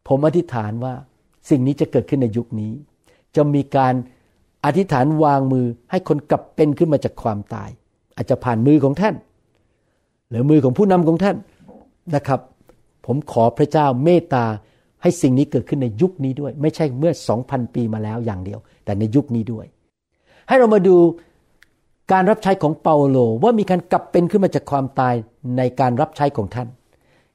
[0.08, 0.94] ผมอธิษฐานว่า
[1.50, 2.72] สิ่งนี้จะเกิดขึ้นในยุคนี้
[3.36, 3.94] จะมีการ
[4.64, 7.70] อธิษฐานวางมือให้คนกลับเป็นขึ้นมาจากความตาย
[8.16, 9.14] อาจจะผ่านมือของท่าน
[10.30, 11.36] หรือมือของผู้นำของท่าน
[12.14, 12.40] นะครับ
[13.06, 14.44] ผมขอพระเจ้าเมตตา
[15.02, 19.66] ให้สิ่งนี้เกิดขึ้นในยุคนี้ด้วย ไม่ใช่เมื่อสองพันปีมาแล้วอย่างเดียว แต่ในยุคนี้ด้วย
[20.48, 20.96] ให้เรามาดู
[22.12, 25.14] การรับใช้ของเปาโลว่ามีการกลับเป็นขึ้นมาจากความตาย
[25.56, 26.68] ในการรับใช้ของท่าน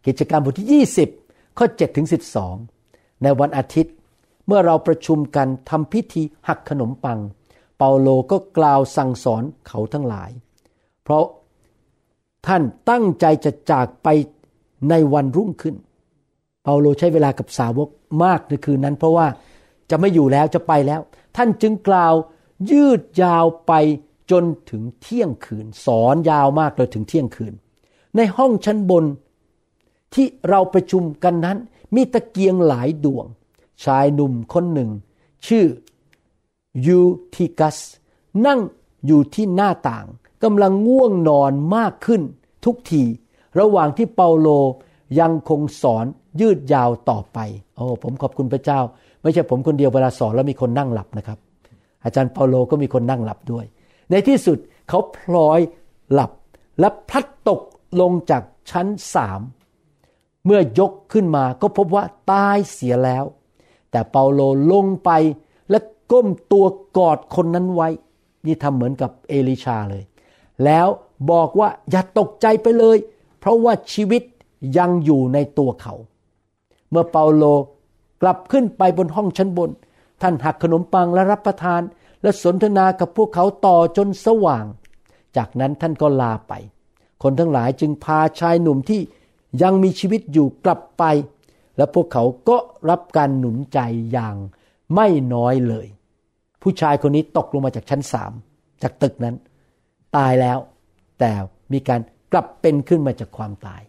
[0.06, 0.84] กิจการบทที่
[1.16, 2.08] 20 ข้อ7ถึง
[2.64, 3.94] 12 ในวันอาทิตย์
[4.48, 7.20] เมื่อเราประชุมกันทำพิธีหักขนมปัง
[7.78, 10.30] เปาโลก็กล่าวสั่งสอนเขาทั้งหลาย
[11.04, 11.26] เพราะ
[12.48, 14.08] ท่านตั้งใจจะจากไป
[14.90, 15.76] ในวันรุ่งขึ้น
[16.64, 17.90] เปาโลใช้เวลากับสาวก
[18.24, 19.28] มากในคืนนั้น เพราะว่า
[19.90, 21.02] จะไม่อยู่แล้วจะไปแล้ว
[21.38, 22.14] ท่านจึงกล่าว
[22.72, 23.74] ยืดยาวไป
[24.32, 27.54] จนถึงเที่ยงคืน สอนยาวมากเลยถึงเที่ยงคืน
[28.16, 29.06] ในห้องชั้นบน
[30.14, 31.58] ที่เราประชุมกันนั้น
[31.96, 33.26] มีตะเกียงหลายดวง
[33.84, 34.90] ชายหนุ่มคนหนึ่ง
[35.48, 35.66] ชื่อ
[36.86, 37.00] ยู
[37.34, 37.78] ทิกัส
[38.46, 38.60] นั่ง
[39.08, 40.06] อยู่ที่หน้าต่าง
[40.44, 42.22] กำลังง่วงนอนมากขึ้น
[42.66, 43.04] ทุกที
[43.60, 44.48] ระหว่างที่เปาโล
[45.20, 46.06] ยังคงสอน
[46.42, 47.40] ยืดยาวต่อไป
[47.76, 48.80] โอ้ผมขอบคุณพระเจ้า
[49.22, 51.38] ไม่ใช่ผมคนเดียวเวลาสอนแล้วมีคนนั่งหลับนะครับ
[52.04, 53.66] อาจารย์เปาโลก็มีคนนั่งหลับด้วย
[54.13, 54.58] ในที่สุด
[54.89, 55.60] เขาพลอย
[56.12, 56.32] หลับ
[56.80, 57.62] และพลัดตก
[58.02, 59.41] ลงจากชั้นสาม
[60.45, 63.26] เมื่อยกขึ้นมาก็พบว่าตายเสียแล้ว
[63.91, 65.12] แต่เปาโลลงไป
[65.69, 65.80] และ
[66.12, 66.65] ก้มตัว
[66.97, 67.89] กอดคนนั้นไว้
[68.45, 70.04] นี่ทำเหมือนกับเอลิชาเลย
[70.65, 70.88] แล้ว
[71.32, 72.97] บอกว่าอย่าตกใจไปเลย
[73.39, 74.23] เพราะว่าชีวิต
[74.78, 75.93] ยังอยู่ในตัวเขา
[76.89, 77.43] เมื่อเปาโล
[78.21, 79.69] กลับขึ้นไปบนห้องชั้นบน
[80.21, 81.82] ท่านหักขนมปังและรับประทาน
[82.24, 84.66] และสนทนากับพวกเขาต่อจนสว่าง
[85.38, 86.54] จากนั้นท่านก็ลาไป
[87.24, 89.02] คนทั้งหลายจึงพาชายหนุ่มที่
[89.62, 91.04] ยังมีชีวิตอยู่กลับไป
[91.78, 92.58] และพวกเขาก็
[92.90, 93.80] รับการหนุนใจ
[94.12, 94.36] อย่าง
[94.96, 95.88] ไม่น้อยเลย
[96.62, 98.32] ผู้ชายคนนี้ตกลงมาจากชั้นสาม
[98.82, 99.36] จากตึกนั้น
[100.18, 100.58] ตายแล้ว
[101.20, 101.32] แต่
[101.74, 103.82] มีการกลับเป็นขึ้นมาจากความตาย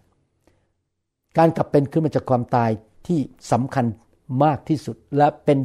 [1.38, 2.70] การกลับเป็นขึ้นมาจากความตาย
[3.06, 3.20] ที่
[3.52, 3.84] สำคัญ
[4.44, 5.58] มากที่สุดและเป็น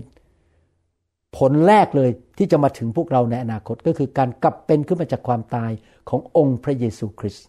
[1.38, 5.72] ผลแรกเลย ที่จะมาถึงพวกเราในอนาคตก็คือการกลับเป็นขึ้นมาจากความตาย
[6.10, 7.46] ขององค์พระเยซูคริสต์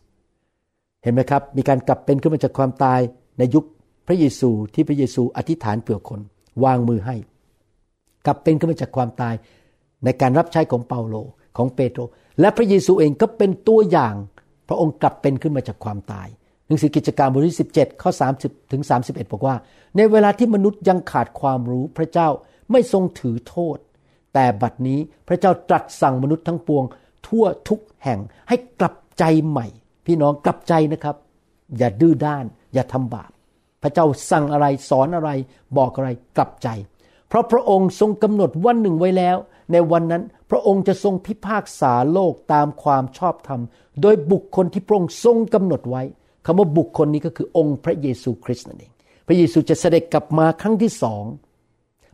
[1.02, 3.00] เห็นไหมครับ มีการกลับเป็นขึ้นมาจากความตาย
[3.38, 3.64] ในยุค
[4.06, 6.20] พระเยซูที่พระเยซูอธิษฐานเผื่อคน
[6.64, 7.16] วางมือให้
[8.26, 9.34] กลับเป็นขึ้นมาจากความตาย
[10.04, 11.16] ในการรับใช้ของเปาโล
[11.56, 12.00] ของเปโตร
[12.40, 14.14] และพระเยซูเองก็เป็นตัวอย่าง
[14.68, 16.28] พระองค์กลับเป็นขึ้นมาจากความตาย
[16.66, 18.10] หนังสือกิจการบทที่17ข้อ
[18.42, 19.54] 30ถึง31 บอกว่า
[19.96, 22.28] ในเวลาที่มนุษย์ยังขาดความรู้พระเจ้า
[22.70, 23.78] ไม่ทรงถือโทษ
[24.34, 26.84] แต่บัดนี้พระเจ้าตรัสสั่งมนุษย์ทั้งปวง
[27.26, 29.66] ทั่วทุกแห่งให้กลับใจใหม่
[30.06, 31.16] พี่น้องกลับใจนะครับ
[31.78, 33.30] อย่าดื้อด้าน อย่าทำบาป
[33.82, 35.30] พระเจ้าสั่งอะไรสอนอะไร
[35.76, 36.68] บอกอะไรกลับใจ
[37.28, 39.36] เพราะพระองค์ทรงกำหนดวันหนึ่งไว้แล้ว
[39.72, 43.60] ในวันนั้นพระองค์จะทรงพิพากษาโลกตามความชอบธรรม
[44.02, 46.02] โดยบุคคลที่พระองค์ทรงกำหนดไว้
[46.46, 48.92] คำว่าบุคคลนี้ก็คือองค์พระเยซูคริสต์นั่นเอง
[49.26, 51.24] พระเยซูจะเสด็จกลับมาครั้งที่สอง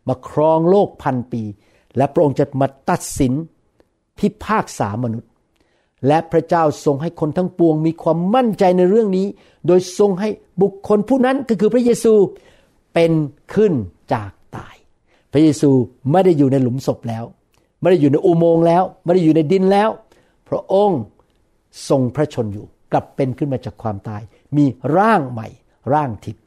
[0.09, 1.43] มาครองโลกพันปี
[1.97, 3.33] และพระองค์จะมาตัดสิน
[4.19, 5.31] พิพากษามนุษย์
[6.07, 9.27] และพระเจ้าทรงให้คนทั้งปวงมีความมั่นใจในเรื่องนี้
[9.67, 10.29] โดยทรงให้
[10.63, 12.13] บุคคลผู้นั้นก็คือพระเยซู
[12.95, 13.13] เป็น
[13.55, 13.73] ขึ้น
[14.13, 14.75] จากตาย
[15.33, 15.71] พระเยซู
[16.13, 17.25] ไม่ได้อยู่ในหลุมศพแล้ว
[17.81, 19.89] ไม่ได้อยู่ในอุโมงค์แล้ว ไม่ได้อยู่ในดินแล้ว
[20.49, 21.01] พระองค์
[21.89, 24.23] ทรงพระชนอยู่กลับเป็นขึ้นมาจากความตาย
[24.57, 24.65] มี
[24.97, 25.49] ร่างใหม่
[25.93, 26.43] ร่างทิพย์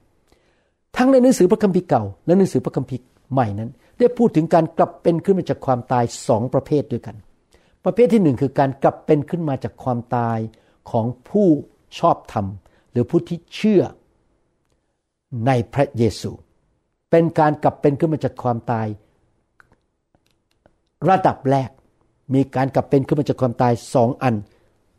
[0.97, 7.15] ทั้งในหนังสือพระคัมภีร์เก่า และหนังสือพระคัมภีร์ใหม่นั้น ได้พูดถึงการกลับเป็นขึ้นมาจากความตายสองประเภทด้วยกัน
[7.83, 10.37] ประเภทที่หนึ่งคือการกลับเป็นขึ้นมาจากความตาย
[10.91, 11.47] ของผู้
[11.99, 12.45] ชอบธรรม
[12.91, 13.83] หรือผู้ที่เชื่อ
[15.47, 16.31] ในพระเยซู
[17.11, 18.87] เป็นการกลับเป็นขึ้นมาจากความตาย
[21.09, 21.69] ระดับแรก
[22.33, 24.35] มีการกลับเป็นขึ้นมาจากความตายสองอัน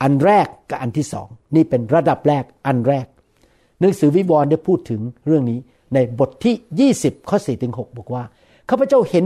[0.03, 3.07] อันแรกกับอันที่สองนี่เป็นระดับแรกอันแรก
[3.81, 5.59] หนังสือวิวรณ์ได้พูดถึงเรื่องนี้
[5.95, 8.25] ในบทที่ 20 ข้อ4ถึง6บอกว่า
[8.71, 9.25] ข้าพเจ้าเห็น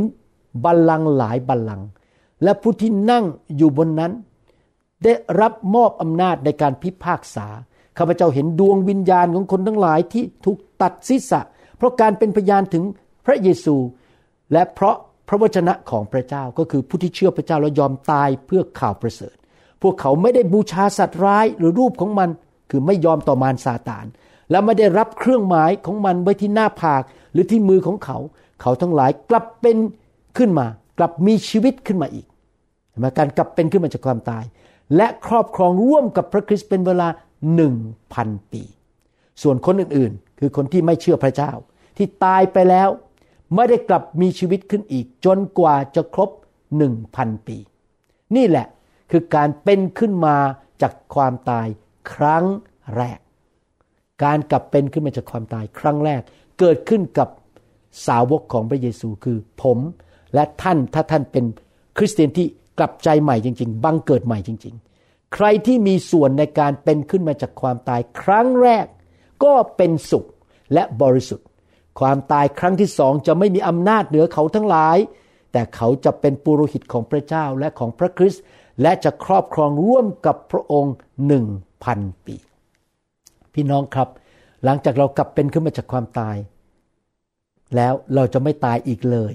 [0.65, 1.87] บัลลังก์หลายบัลลังก์
[2.43, 3.25] และผู้ที่นั่ง
[3.57, 4.13] อยู่บนนั้น
[5.05, 7.47] ได้รับมอบอำนาจในการพิพากษา
[7.99, 11.41] ข้าพเจ้าเห็นดวงวิญญาณของคนทั้งหลายที่ถูกตัดศีรษะ
[11.77, 12.85] เพราะการเป็นพยานถึง
[13.27, 13.77] พระเยซู
[14.53, 14.97] และเพราะ
[15.29, 19.37] พระวจนะของพระเจ้าก็คือผู้ที่เชื่อพระเจ้าแล้วยอมตายเพื่อข่าวประเสริฐ
[19.83, 22.31] พวกเขาไม่ได้บูชาสัตว์ร้ายหรือรูปของมัน
[22.71, 24.07] คือไม่ยอมต่อมารซาตาน
[24.51, 27.03] และไม่ได้รับเครื่องหมายของมันไว้ที่หน้าผาก
[27.33, 28.19] หรือที่มือของเขา
[28.61, 29.77] เขาทั้งหลายกลับเป็น
[30.37, 30.67] ขึ้นมา
[30.99, 32.27] กลับมีชีวิตขึ้นมาอีก
[32.91, 34.45] เห็นไหมการกลับเป็นขึ้นมาจากความตาย
[34.97, 37.09] และครอบครองร่วมกับพระคริสต์เป็นเวลา
[37.55, 37.75] หนึ่ง
[38.15, 38.63] พันปี
[39.43, 41.53] ส่วนคนอื่นๆ คือคนที่ไม่เชื่อพระเจ้า
[41.97, 42.89] ที่ตายไปแล้ว
[43.55, 46.31] ไม่ได้กลับมีชีวิตขึ้นอีก จนกว่าจะครบ
[46.77, 47.57] หนึ่งพันปี
[48.37, 48.67] นี่แหละ
[49.11, 50.37] คือการเป็นขึ้นมา
[50.83, 51.67] จากความตาย
[52.13, 52.45] ครั้ง
[52.97, 53.19] แรก
[54.25, 56.21] การกลับเป็นขึ้นมาจากความตายครั้งแรก
[56.59, 57.29] เกิดขึ้นกับ
[58.07, 59.79] สาวกของพระเยซูคือผม
[60.35, 61.45] และท่านถ้าท่านเป็น
[61.99, 62.47] คริสเตียนที่
[62.79, 68.87] กลับใจใหม่จริง ๆ บังเกิดใหม่จริง ๆ ใครที่มีส่วนในการเป็นขึ้นมาจากความตายครั้งแรก
[69.45, 70.25] ก็เป็นสุข
[70.75, 71.47] และบริสุทธิ์
[72.01, 74.99] ความตายครั้งที่สองจะไม่มีอำนาจเหนือเขาทั้งหลาย
[75.53, 78.43] แต่เขาจะเป็นปุโรหิตของพระเจ้าและของพระคริสต์
[78.83, 80.95] และจะครอบครองร่วมกับพระองค์
[81.27, 81.47] หนึ่ง
[81.85, 82.37] พันปี
[83.55, 84.09] พี่น้องครับ
[84.65, 86.37] หลังจากเรากลับเป็นขึ้นมาจากความตาย
[87.77, 89.35] แล้วเราจะไม่ตายอีกเลย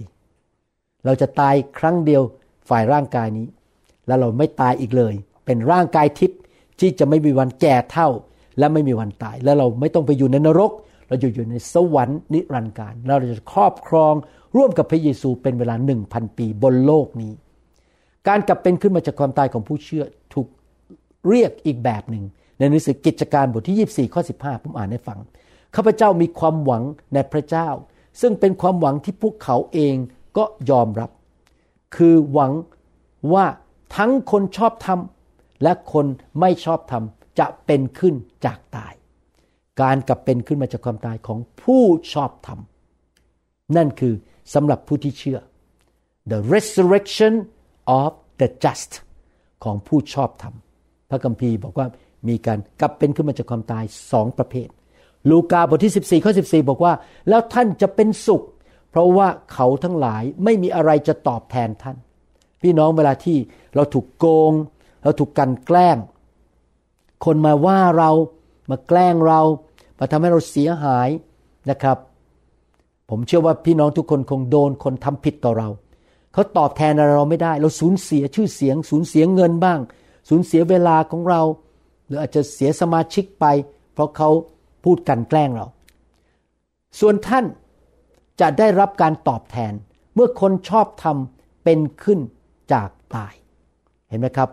[1.06, 2.22] เราจะตายครั้งเดียว
[2.70, 3.48] ฝ่ายร่างกายนี้
[4.08, 5.14] แล้วเราไม่ตายอีกเลย
[5.46, 6.40] เป็นร่างกายทิพย์
[6.80, 8.10] ที่จะไม่มีวันแก่เท่า
[8.60, 10.72] และไม่มีวันตาย แล้วเราไม่ต้องไปอยู่ในนรก
[11.08, 14.14] เราอยู่อยู่ในสวรรค์นิรันดร์การเราจะครอบครอง
[14.58, 17.34] ร่วมกับพระเยซูเป็นเวลาหนึ่งพันปีบนโลกนี้
[18.28, 20.48] การกลับเป็นขึ้นมาจากความตายของผู้เชื่อถูก
[21.28, 22.24] เรียกอีกแบบหนึ่ง
[22.58, 25.20] ในหนังสือกิจการบทที่ 24 ข้อ 15 ผมอ่านให้ฟัง
[25.76, 27.68] ข้าพเจ้ามีความหวังในพระเจ้า
[28.22, 29.96] ซึ่งเป็นความหวังที่พวกเขาเอง
[30.38, 31.12] ก็ยอมรับ
[31.96, 32.52] คือหวัง
[33.34, 33.46] ว่า
[33.96, 35.00] ทั้งคนชอบธรรม
[35.64, 36.06] และคน
[36.40, 37.04] ไม่ชอบธรรม
[37.40, 38.94] จะเป็นขึ้นจากตาย
[39.82, 42.60] การกลับเป็นขึ้นมาจากความตายของผู้ชอบธรรม
[43.78, 44.14] นั่นคือ
[44.54, 45.40] สำหรับผู้ที่เชื่อ
[46.32, 47.34] the resurrection
[48.02, 48.92] of the just
[49.64, 50.56] ของผู้ชอบธรรม
[51.10, 51.88] พระคัมภีร์บอกว่า
[52.28, 54.68] มีการกลับเป็นขึ้นมาจากความตายสองประเภท
[55.30, 56.94] ลูกาบทที่ 14ข้อ14 บอกว่า
[57.30, 58.44] แล้วท่านจะเป็นสุข
[58.90, 61.98] เพราะว่าเขาทั้งหลายไม่มีอะไรจะตอบแทนท่าน
[62.62, 63.38] พี่น้องเวลาที่
[63.76, 64.54] เราถูกโกง
[65.04, 65.98] เราถูกกันแกล้ง
[67.26, 68.12] คนมาว่าเรา
[68.70, 69.42] มาแกล้งเรา
[70.00, 71.10] มาทำให้เราเสียหาย
[71.70, 71.98] นะครับ
[73.10, 75.70] ผมเชื่อว่าพี่น้องทุกคนคงโดนคนทำผิดต่อเรา
[76.34, 79.80] เขาตอบแทนเราไม่ได้ เราสูญเสียชื่อเสียง สูญเสียเงินบ้าง
[80.30, 81.42] สูญเสียเวลาของเรา
[82.06, 83.46] หรืออาจจะเสียสมาชิกไป
[83.94, 84.30] เพราะเขา
[84.84, 85.66] พูดกันแกล้งเรา
[87.00, 87.46] ส่วนท่าน
[88.42, 89.74] จะได้รับการตอบแทน
[90.14, 92.20] เมื่อคนชอบทำเป็นขึ้น
[92.74, 93.34] จากตาย
[94.10, 94.50] เห็นไหมครับ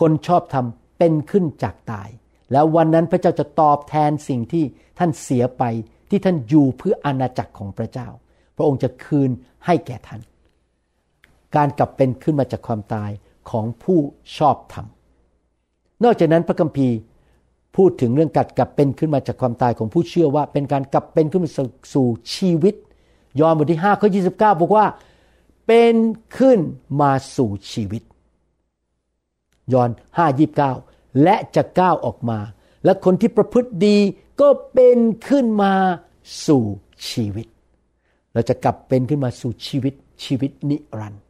[0.00, 2.08] คนชอบทำเป็นขึ้นจากตาย
[2.52, 4.64] แล้ววันนั้นพระเจ้าจะตอบแทนสิ่งที่
[4.98, 5.64] ท่านเสียไป
[6.10, 8.08] ที่ท่านอยู่เพื่ออาณาจักรของพระเจ้า
[8.56, 9.30] พระองค์จะคืน
[9.66, 10.20] ให้แก่ท่าน
[11.56, 13.10] การกลับเป็นขึ้นมาจากความตาย
[13.50, 13.98] ของผู้
[14.38, 14.86] ชอบธรรม
[16.04, 16.96] นอกจากนั้นพระคัมภีร์
[17.76, 21.50] พูดถึงเรื่องกัดกลับเป็นขึ้นมาจากความตายของผู้เชื่อว่า เป็นการกลับเป็นขึ้นมา
[21.94, 22.74] สู่ชีวิต
[23.40, 24.86] ยอห์นบทที่5ข้อ29 บอกว่า
[25.66, 25.94] เป็น
[26.38, 26.58] ขึ้น
[27.00, 28.02] มาสู่ชีวิต
[29.72, 30.28] ยอห์น5
[30.70, 32.38] 29 และจะก้าวออกมา
[32.84, 33.98] และคนที่ประพฤติดี
[34.40, 35.74] ก็เป็นขึ้นมา
[36.46, 36.64] สู่
[37.10, 37.46] ชีวิต
[38.32, 41.22] เราจะกลับเป็นขึ้นมาสู่ชีวิตชีวิตนิรันดร์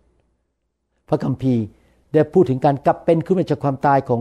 [1.08, 1.64] พระคัมภีร์
[2.12, 4.20] ได้พูดถึงการกลับเป็นขึ้นมาจากความตายของ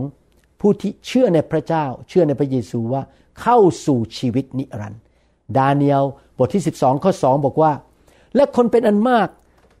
[0.60, 3.02] ผู้ที่เชื่อในพระเจ้า เชื่อในพระเยซูว่า
[3.40, 5.02] เข้าสู่ชีวิตนิรันดร์
[5.56, 6.04] ดาเนียล
[6.38, 7.72] บทที่ 12 ข้อ 2 บอกว่า
[8.36, 9.28] และคนเป็นอันมาก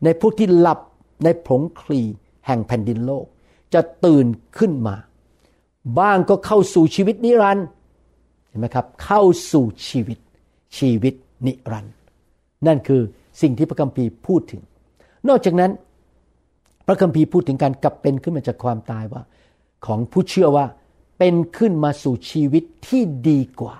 [0.04, 0.80] ในพวกที่หลับ
[1.24, 2.00] ในผงคลี
[2.46, 3.26] แห่งแผ่นดินโลก
[3.74, 4.26] จะตื่น
[4.58, 4.96] ขึ้นมา
[5.98, 7.66] บ้างก็เข้าสู่ชีวิตนิรันดร์
[8.48, 10.18] เห็นไหมครับเข้าสู่ชีวิต
[10.78, 11.14] ชีวิต
[11.46, 11.94] นิรันดร์
[12.66, 13.02] นั่นคือ
[13.42, 14.62] สิ่งที่พระคัมภีร์พูดถึง
[15.28, 15.70] นอกจากนั้น
[16.86, 19.22] พระคัมภีร์พูดถึงการกลับเป็นขึ้นมาจากความตายว่า
[19.86, 20.66] ของผู้เชื่อว่า
[21.18, 23.76] เป็นขึ้นมาสู่ชีวิตที่ดีกว่า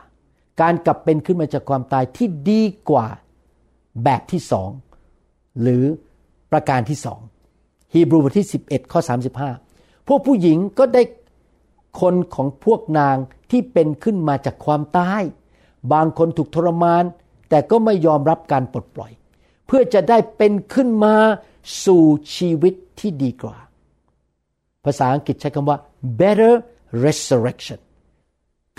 [0.61, 3.07] การกลับเป็นขึ้นมาจากความตายที่ดีกว่า
[4.05, 4.71] แบบที่สอง
[5.63, 5.85] หรือ
[6.53, 7.21] ประการที่สอง
[7.93, 9.01] ฮีบรูบทที่ 11 ข้อ
[9.55, 11.03] 35 พวกผู้หญิงก็ได้
[12.01, 13.17] คนของพวกนาง
[13.51, 15.23] ที่เป็นขึ้นมาจากความตาย
[15.93, 17.05] บางคนถูกทรมาน
[17.49, 19.13] แต่ก็ไม่ยอมรับการปลดปล่อย
[19.67, 21.15] เพื่อจะได้เป็นขึ้นมา
[21.85, 22.05] สู่
[22.37, 23.57] ชีวิตที่ดีกว่า
[24.85, 25.79] ภาษาอังกฤษใช้คำว่า
[26.21, 26.55] better
[27.05, 27.81] resurrection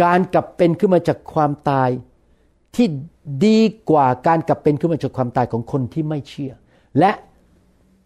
[0.03, 1.89] การกลับเป็นขึ้นมาจากความตาย
[2.75, 2.87] ที่
[3.45, 6.53] ดีกว่าการกลับเป็นขึ้นมาจากความตายของคนที่ไม่เชื่อ
[6.99, 7.11] และ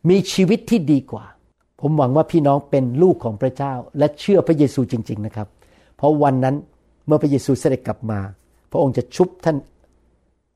[0.09, 1.25] มีชีวิตที่ดีกว่า
[1.81, 5.47] ผมหวังว่าพี่น้องเป็นลูกของพระเจ้า และเชื่อพระเยซูจริง ๆนะครับ
[5.97, 6.55] เพราะวันนั้น
[7.05, 8.19] เมื่อพระเยซูเสด็จกลับมา
[8.71, 9.57] พระองค์จะชุบท่าน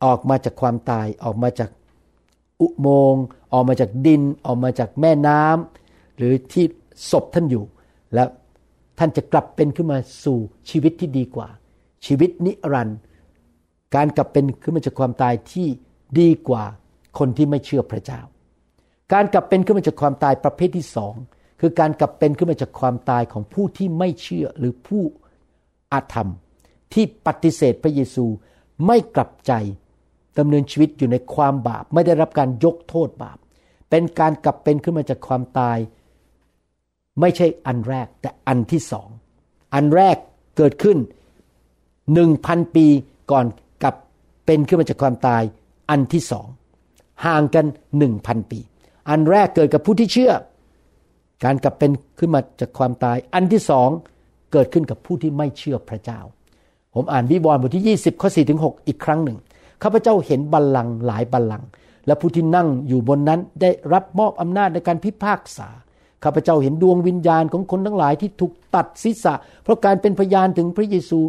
[0.06, 1.69] ออกมาจากความตายออกมาจาก
[2.62, 6.65] อุโมงค์ออกมาจากดินออกมาจากแม่น้ำหรือที่
[7.12, 7.63] ศพท่านอยู่
[8.13, 8.24] และ
[9.00, 11.48] ท่านจะกลับเป็นขึ้นมาสู่ชีวิตที่ดีกว่า
[12.06, 13.00] ชีวิตนิรันดร์
[13.96, 15.68] การกลับเป็นขึ้นมาจากความตายที่
[16.20, 16.64] ดีกว่า
[17.20, 18.22] คนที่ไม่เชื่อพระเจ้า
[19.14, 21.14] การกลับเป็นขึ้นมาจากความตายประเภทที่สอง
[21.62, 25.04] คือการกลับเป็นขึ้นมาจากความตายของผู้ที่ไม่เชื่อหรือผู้
[25.94, 26.30] อาธรรม
[26.94, 28.26] ที่ปฏิเสธพระเยซู
[28.86, 29.54] ไม่กลับใจ
[30.40, 33.38] ดำเนินชีวิตอยู่ในความบาป ไม่ได้รับการยกโทษบาป
[33.90, 35.78] เป็นการกลับเป็นขึ้นมาจากความตาย
[37.19, 39.10] ไม่ใช่อันแรกแต่อันที่สอง
[39.74, 40.17] อันแรก
[40.58, 40.98] เกิดขึ้น
[42.13, 42.86] หนึ่งพันปี
[43.32, 43.45] ก่อน
[43.84, 43.95] กับ
[44.45, 45.43] เป็นขึ้นมาจากความตาย
[45.89, 46.48] อันที่สอง
[47.26, 47.65] ห่างกัน
[47.98, 48.60] หนึ่งพันปี
[49.10, 50.32] อันแรกเกิดกับผู้ที่เชื่อ
[51.43, 53.89] การกลับเป็นขึ้นมาจากความตาย อันที่สอง
[54.52, 56.19] เกิดขึ้นกับผู้ที่ไม่เชื่อพระเจ้า
[56.95, 59.38] ผมอ่านวิวรณ์บทที่ 20ข้อ4ถึง6อีกครั้งหนึ่ง
[59.84, 61.67] ข้าพเจ้าเห็นบัลลังก์หลายบัลลังก์
[62.06, 65.69] และผู้ที่นั่งอยู่บนนั้นได้รับมอบอำนาจในการพิพากษา
[66.23, 71.20] ข้าพเจ้าเห็นดวงวิญญาณของคนทั้งหลายที่ถูกตัดศีรษะ เพราะการเป็นพยานถึงพระเยซู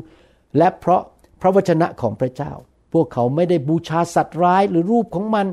[0.58, 1.02] และเพราะ
[1.40, 2.52] พระวจนะของพระเจ้า
[2.92, 5.46] พวกเขาไม่ได้บูชาสัตว์ร้ายหรือรูปของมัน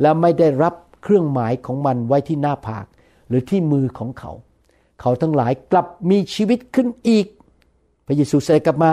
[0.00, 2.86] และไม่ได้รับเครื่องหมายของมันไว้ที่หน้าผาก
[3.28, 4.32] หรือที่มือของเขา
[5.00, 7.26] เขาทั้งหลายกลับมีชีวิตขึ้นอีก
[8.06, 8.90] พระเยซูเสด็จกลับมา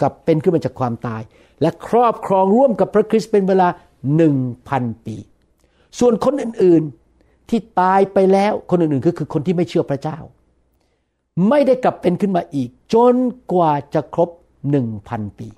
[0.00, 1.22] กลับเป็นขึ้นมาจากความตาย
[1.62, 3.68] และครอบครองร่วมกับพระคริสต์เป็นเวลา
[4.16, 4.36] หนึ่ง
[4.68, 5.16] พันปี
[5.98, 7.05] ส่วนคนอื่นๆ
[7.50, 10.18] ที่ตายไปแล้วคนอื่นๆก็คือคนที่ไม่เชื่อพระเจ้า
[11.48, 13.16] ไม่ได้กลับเป็นขึ้นมาอีก จน
[13.52, 14.30] กว่าจะครบ
[14.70, 15.48] หนึ่งพันปี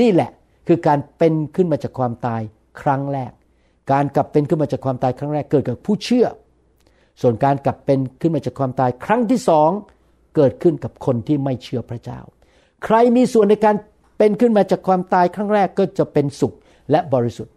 [0.00, 0.30] นี่แหละ
[0.66, 2.40] คือการเป็นขึ้นมาจากความตาย
[2.80, 3.32] ครั้งแรก
[3.92, 6.26] การกลับเป็นขึ้นมาจากความตายครั้งแรกเกิดกับผู้เชื่อ
[7.20, 9.70] ส่วนการกลับเป็นขึ้นมาจากความตายครั้งที่สอง
[10.36, 12.20] เกิดขึ้นกับคนที่ไม่เชื่อพระเจ้า
[12.84, 13.76] ใครมีส่วนในการ
[14.18, 16.54] เป็นขึ้นมาจากความตายครั้งแรกก็จะเป็นสุข
[16.90, 17.54] และบริสุทธิ์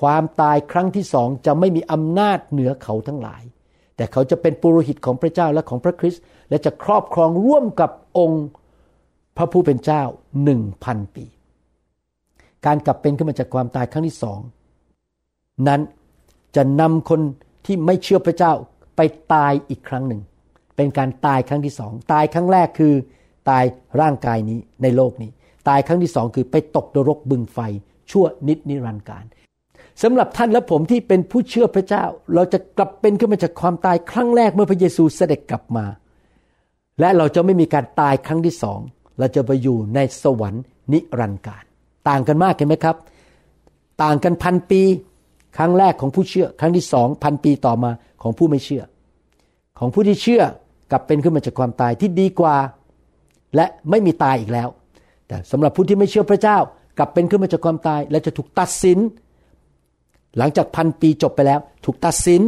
[0.00, 3.42] ความตายครั้งที่สองจะไม่มีอำนาจเหนือเขาทั้งหลาย
[3.96, 8.46] แต่เขาจะเป็นปุโรหิตของพระเจ้าและของพระคริสต์และจะครอบครองร่วมกับองค์
[9.36, 10.02] พระผู้เป็นเจ้า
[10.44, 11.24] หนึ่งพันปี
[12.66, 14.40] การกลับเป็นขึ้นมาจากความตายครั้งที่สอง
[15.68, 15.80] นั้น
[16.56, 17.20] จะนำคน
[17.66, 18.52] ที่ไม่เชื่อพระเจ้า
[18.96, 19.00] ไป
[19.34, 20.20] ตายอีกครั้งหนึ่ง
[20.76, 22.94] เป็นการตายครั้งที่สองตายครั้งแรกคือ
[23.50, 23.64] ตาย
[24.00, 25.30] ร่างกายนี้ในโลกนี้
[25.68, 27.58] ตายครั้งที่สองคือไปตกนรกบึงไฟ
[28.10, 29.24] ชั่วนิดนิรันดร์การ
[30.02, 35.86] สำหรับท่านและผมที่เป็นผู้เชื่อพระเจ้า เราจะกลับเป็นขึ้นมาจากความตายครั้งแรกเมื่อพระเยซูเสด็จกลับมา
[37.00, 38.80] และเราจะไม่มีการตายครั้งที่สอง
[39.18, 41.64] เราจะไปอยู่ในสวรรค์นิรันดร์การ
[42.08, 42.96] ต่างกันมากเห็นไหมครับ
[44.02, 44.82] ต่างกันพันปี
[45.56, 47.90] ครั้งแรกของผู้เชื่อ ครั้งที่สองพันปีต่อมา
[48.22, 48.82] ของผู้ไม่เชื่อ
[49.78, 50.42] ของผู้ที่เชื่อ
[50.90, 52.56] กลับเป็นขึ้นมาจากความตายที่ดีกว่า
[53.56, 54.68] และไม่มีตายอีกแล้ว
[55.26, 56.58] แต่สำหรับผู้ที่ไม่เชื่อพระเจ้า
[56.98, 58.98] กลับเป็นขึ้นมาจากความตาย และจะถูกตัดสิน
[60.38, 62.42] หลังจากพันปีจบไปแล้ว ถูกตัดสิน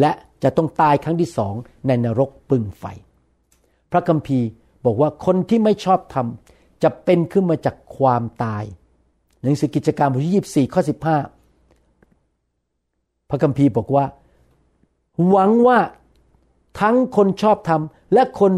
[0.00, 0.12] และ
[0.42, 1.54] จะต้องตายครั้งที่สอง
[1.86, 2.84] ในนรกปึงไฟ
[3.90, 4.46] พระคัมภีร์
[4.84, 6.26] บอกว่าคนที่ไม่ชอบธรรม
[6.82, 8.64] จะเป็นขึ้นมาจากความตาย
[9.42, 10.82] หนังสือกิจการบทที่ 24 ข้อ
[11.84, 14.04] 15 พระคัมภีร์บอกว่า
[15.28, 15.78] หวังว่า
[16.80, 17.82] ทั้งคนชอบธรรม
[18.14, 18.52] และคน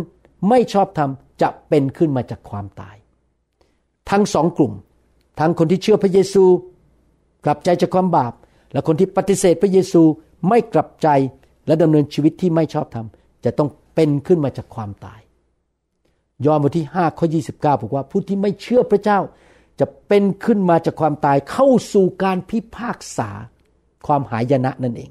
[0.48, 1.10] ไม่ชอบธรรม
[1.42, 2.96] จะเป็นขึ้นมาจากความตาย
[4.10, 4.72] ทั้งสองกลุ่ม
[5.40, 6.44] ทั้งคนที่เชื่อพระเยซู
[7.44, 8.32] กลับใจจากความบาป
[8.72, 10.02] และคนที่ปฏิเสธพระเยซู
[10.48, 11.08] ไม่กลับใจ
[11.66, 13.06] และดำเนินชีวิตที่ไม่ชอบธรรม
[13.44, 15.20] จะต้องเป็นขึ้นมาจากความตาย
[16.44, 19.18] ยอห์นบทที่5ข้อ29บอกว่าผู้ที่ไม่เชื่อพระเจ้า
[19.80, 23.30] จะเป็นขึ้นมาจากความตายเข้าสู่การพิพากษา
[24.06, 25.10] ความหายนะนั่นเอง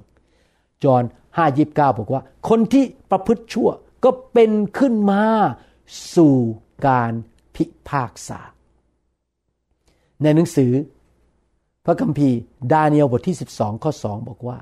[0.84, 1.04] จอห์น
[1.38, 3.70] 5 29 บอกว่า คนที่ประพฤติชั่ว
[4.04, 5.24] ก็เป็นขึ้นมา
[6.16, 6.36] สู่
[6.88, 7.12] การ
[7.56, 8.40] พิพากษา
[10.24, 10.72] ในหนังสือ
[11.86, 12.38] พระคัมภีร์
[12.72, 14.58] ดาเนียลบทที่ 12 ข้อ 2 บอกว่า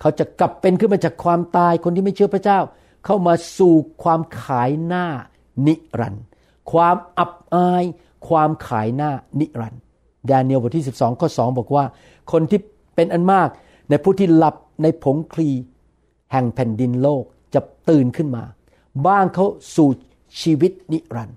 [0.00, 2.58] เขาจะกลับเป็นขึ้นมาจากความตายคนที่ไม่เชื่อพระเจ้า
[3.04, 5.06] เข้ามาสู่ความขายหน้า
[5.66, 6.24] นิรันดร์
[6.72, 7.84] ความอับอาย
[8.28, 9.10] ความขายหน้า
[9.40, 9.80] นิรันดร์
[10.30, 11.84] ดาเนียลบทที่ 12 ข้อ 2 บอกว่า
[12.32, 12.60] คนที่
[12.94, 13.48] เป็นอันมาก
[13.88, 15.48] ในผู้ที่หลับในผงคลี
[16.32, 18.44] แห่งแผ่นดินโลกจะตื่นขึ้นมา
[19.06, 19.46] บ้างเขา
[19.76, 19.88] สู่
[20.40, 21.36] ชีวิตนิรันดร์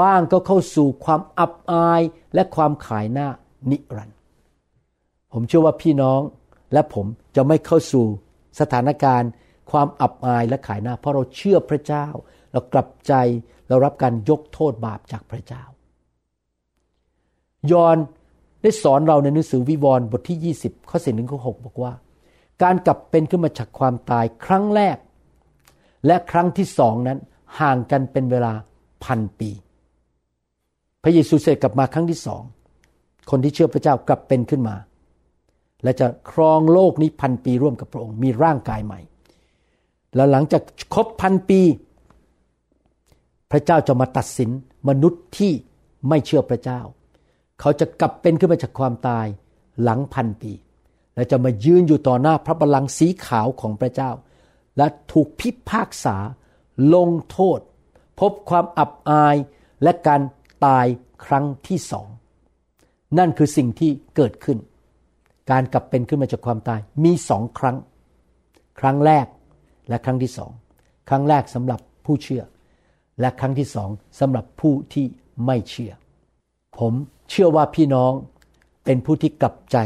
[0.00, 2.02] บ้างก็เข้าสู่ความอับอาย
[2.34, 3.28] และความขายหน้า
[3.70, 4.15] นิรันดร์
[5.32, 6.20] ผมเชื่อว่าพี่น้อง
[6.72, 7.06] และผม
[7.36, 8.06] จะไม่เข้าสู่
[8.60, 9.30] สถานการณ์
[9.70, 12.06] ความอับอายและขายหน้า เพราะเราเชื่อพระเจ้า
[12.52, 13.12] เรากลับใจ
[13.68, 15.64] เรารับการยกโทษบาปจากพระเจ้า
[17.72, 17.96] ยอน
[18.62, 21.92] ได้สอนเราในหนังสือวิวรณ์บทที่ 20 ข้อ4ถึงข้อ6บอกว่า
[22.62, 24.96] การกลับเป็นขึ้นมาจากความตายครั้งแรก
[26.06, 27.18] และครั้งที่สองนั้น
[27.60, 28.52] ห่างกันเป็นเวลา
[29.04, 29.50] พันปี
[31.02, 32.42] พระเยซูเสด็จกลับมาครั้งที่สอง
[33.30, 34.76] คนที่เชื่อพระเจ้ากลับเป็นขึ้นมา
[35.82, 39.00] และจะครองโลกนี้พันปีร่วมกับพระองค์ มีร่างกายใหม่
[40.14, 40.62] แล้วหลังจาก
[40.94, 41.60] ครบพันปี
[43.50, 44.50] พระเจ้าจะมาตัดสิน
[44.88, 45.52] มนุษย์ที่
[46.08, 46.80] ไม่เชื่อพระเจ้า
[47.60, 49.26] เขาจะกลับเป็นขึ้นมาจากความตาย
[49.82, 50.52] หลังพันปี
[51.14, 54.10] และจะมายืนอยู่ต่อหน้าพระบัลลังก์สีขาวของพระเจ้า
[54.76, 56.16] และถูกพิพากษา
[56.94, 57.60] ลงโทษ
[58.20, 59.36] พบความอับอาย
[59.82, 60.20] และการ
[60.66, 60.86] ตาย
[61.24, 62.08] ครั้งที่สอง
[63.18, 64.58] นั่นคือสิ่งที่เกิดขึ้น
[65.50, 67.76] การกลับเป็นขึ้นมาจากความตายมีสองครั้ง
[68.80, 69.26] ครั้งแรก
[69.88, 70.50] และครั้งที่สอง
[71.08, 72.42] ครั้งแรกสำหรับผู้เชื่อ
[73.20, 73.90] และครั้งที่สอง
[74.20, 75.06] สำหรับผู้ที่
[75.46, 75.92] ไม่เชื่อ
[76.78, 76.92] ผม
[77.30, 78.12] เชื่อว่าพี่น้อง
[78.84, 79.78] เป็นผู้ที่กลับใจ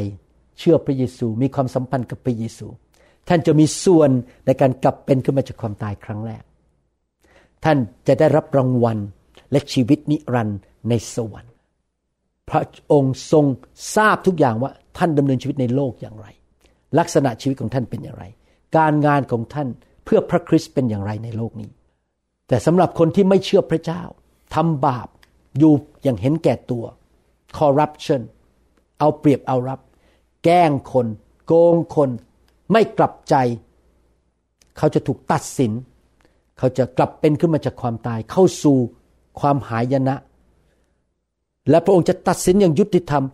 [0.59, 2.67] เชื่อพระเยซูมีความสัมพันธ์กับพระเยซู
[3.29, 4.11] ท่านจะมีส่วน
[4.47, 6.43] ในการกลับเป็นขึ้นมาจากความตายครั้งแรก
[7.65, 8.99] ท่านจะได้รับรางวัล
[9.51, 10.59] และชีวิตนิรันดร์
[10.89, 11.55] ในสวรรค์
[12.51, 13.45] พระองค์ทรง
[13.95, 16.27] ทราบทุกอย่างว่าท่านดำเนินชีวิตในโลกอย่างไร
[16.99, 18.25] ลักษณะชีวิตของท่านเป็นอย่างไร
[18.77, 19.69] การงานของท่าน
[20.05, 21.71] เพื่อพระคริสต์เป็นอย่างไรในโลกนี้
[22.49, 24.03] แต่สำหรับคนที่ไม่เชื่อพระเจ้า
[24.55, 25.09] ทำบาป
[25.59, 25.73] อยู่
[26.03, 26.85] อย่างเห็นแก่ตัว
[27.59, 28.23] corruption
[28.99, 29.81] เอาเปรียบเอารับ
[30.45, 31.07] แกล้งคน
[31.47, 32.11] โกงคน
[32.73, 33.35] ไม่กลับใจ
[34.79, 35.73] เขาจะถูกตัดสิน
[36.59, 38.79] เขาจะกลับเป็นขึ้นมาจากความตาย เข้าสู่
[39.41, 40.17] ความหายนะ
[41.71, 43.25] และพระองค์จะตัดสินอย่างยุติธรรม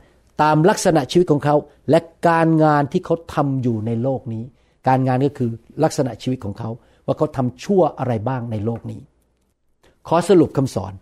[0.42, 1.56] ตามลักษณะชีวิตของเขา
[1.90, 4.44] และการงานที่เขาทำอยู่ในโลกนี้
[4.88, 5.50] การงานก็คือ
[5.84, 6.70] ลักษณะชีวิตของเขา
[7.06, 9.00] ว่าเขาทำชั่วอะไรบ้างในโลกนี้
[10.08, 10.92] ขอสรุปคำสอน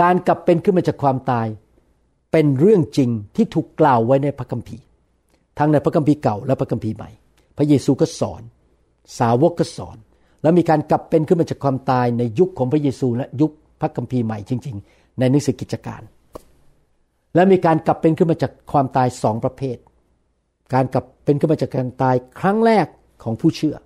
[0.00, 1.46] การกลับเป็นขึ้นมาจากความตาย
[2.32, 4.84] เป็นเรื่องจริงที่ถูกกล่าวไว้ในพระคัมภีร์
[5.58, 7.10] ทั้งในพระคัมภีร์เก่าและพระคัมภีร์ใหม่
[7.56, 8.42] พระเยซูก็สอน
[9.18, 9.96] สาวกก็สอน
[10.42, 16.02] แล้วมีการกลับเป็นขึ้นมาจากความตายในยุคของพระเยซูและยุคพระคัมภีร์ใหม่จริง ๆ ในหนังสือกิจการ
[17.34, 19.76] และมีการกลับเป็นขึ้นมาจากความตายสองประเภท
[20.74, 22.86] การกลับเป็นขึ้นมาจากการตายครั้งแรก
[23.22, 23.76] ของผู้เชื่อ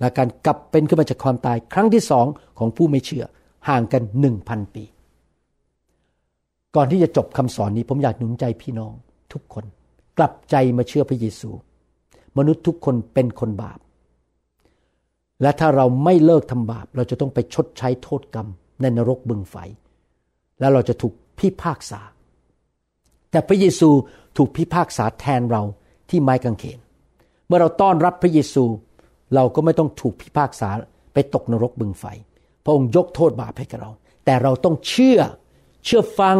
[0.00, 2.26] และการกลับเป็นขึ้นมาจากความตายครั้งที่สอง
[2.58, 3.24] ของผู้ไม่เชื่อ
[3.68, 4.84] ห่างกันหนึ่งพันปี
[6.76, 8.92] ก่อนที่จะจบคำสอนนี้ผมอยากหนุนใจพี่น้อง
[9.32, 9.64] ทุกคน
[10.18, 11.50] กลับใจมาเชื่อพระเยซู
[12.38, 13.78] มนุษย์ทุกคนเป็นคนบาป
[15.42, 18.48] และถ้าเราไม่เลิกทำบาป เราจะต้องไปชดใช้โทษกรรม
[18.80, 19.56] ในนรกบึงไฟ
[20.60, 22.00] แล้วเราจะถูกพิพากษา
[23.32, 23.90] แต่พระเยซู
[24.36, 25.62] ถูกพิพากษาแทนเรา
[26.10, 26.78] ที่ไม้กางเขน
[27.46, 28.64] เมื่อเราต้อนรับพระเยซู
[29.34, 30.68] เราก็ไม่ต้องถูกพิพากษา
[31.12, 32.04] ไปตกนรกบึงไฟ
[32.64, 33.90] พระองค์ยกโทษบาปให้กับเรา
[34.24, 35.20] แต่เราต้องเชื่อ
[35.84, 36.36] เชื่อฟัง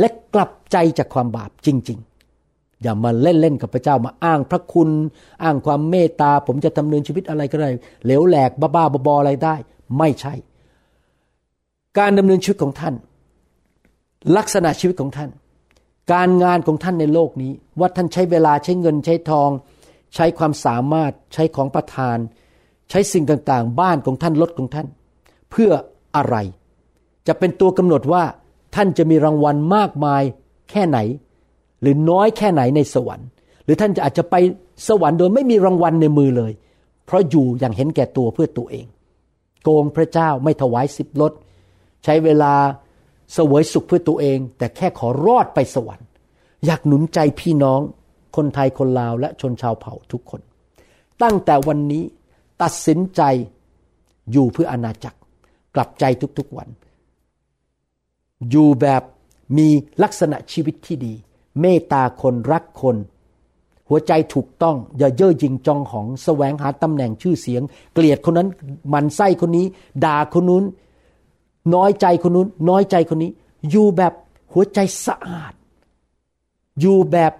[0.00, 4.90] และกลับใจจากความบาปจริง ๆ อย่ามาเล่นๆกับพระเจ้ามาอ้างพระคุณ
[5.42, 7.70] อ้างความเมตตา ผมจะดำเนินชีวิตอะไรก็ได้
[8.04, 9.54] เหลวแหลกบ้าๆบอๆอะไรได้
[9.98, 10.34] ไม่ใช่
[11.98, 12.94] การดำเนินชีวิตของท่าน
[14.36, 15.30] ลักษณะชีวิตของท่าน
[16.12, 19.50] การงานของท่านในโลกนี้ ว่าท่านใช้เวลาใช้เงินใช้ทอง
[20.14, 22.18] ใช้ความสามารถใช้ของประทาน
[22.90, 24.86] ใช้สิ่งต่างๆ บ้านของท่านรถของท่าน
[25.50, 25.70] เพื่อ
[26.16, 26.36] อะไร
[27.26, 28.24] จะเป็นตัวกำหนดว่า
[28.74, 30.22] ท่านจะมีรางวัลมากมาย
[30.70, 30.98] แค่ไหน
[31.80, 33.28] หรือน้อยแค่ไหนในสวรรค์
[33.64, 34.34] หรือท่านจะอาจจะไป
[34.88, 36.52] สวรรค์โดยไม่มีรางวัลในมือเลย
[37.06, 38.86] เพราะอยู่อย่างเห็นแก่ตัวเพื่อตัวเอง
[39.62, 41.32] โกงพระเจ้าไม่ถวายสิบลด
[42.04, 42.54] ใช้เวลา
[43.32, 46.08] เสวยสุขเพื่อตัวเอง แต่แค่ขอรอดไปสวรรค์
[46.66, 47.80] อยากหนุนใจพี่น้อง
[48.36, 50.40] คนไทยคนลาวและชนชาวเผ่าทุกคน
[51.22, 52.04] ตั้งแต่วันนี้
[52.62, 53.22] ตัดสินใจ
[54.32, 55.18] อยู่เพื่ออาณาจักร
[55.74, 56.04] กลับใจ
[56.38, 56.68] ทุกๆวัน
[58.50, 59.02] อยู่แบบ
[59.58, 59.68] มี
[60.02, 61.14] ลักษณะชีวิตที่ดี
[61.60, 62.96] เมตตาคนรักคน
[63.88, 67.62] หัวใจถูกต้องอย่าเย่อหยิ่งจองของแสวงหาตำแหน่งชื่อเสียง
[67.94, 68.48] เกลียดคนนั้น
[68.88, 69.66] หมันไส้คนนี้
[70.04, 70.64] ด่าคนนู้น
[71.74, 73.30] น้อยใจคนนู้น น้อยใจคนนี้
[73.70, 74.12] อยู่แบบ
[74.52, 75.52] หัวใจสะอาด
[76.80, 77.32] อยู่แบบ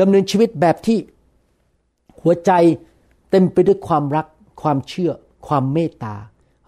[0.00, 0.98] ดำเนินชีวิตแบบที่
[2.20, 2.52] หัวใจ
[3.30, 4.26] เต็มไปด้วยความรัก
[4.62, 5.12] ความเชื่อ
[5.46, 6.14] ความเมตตา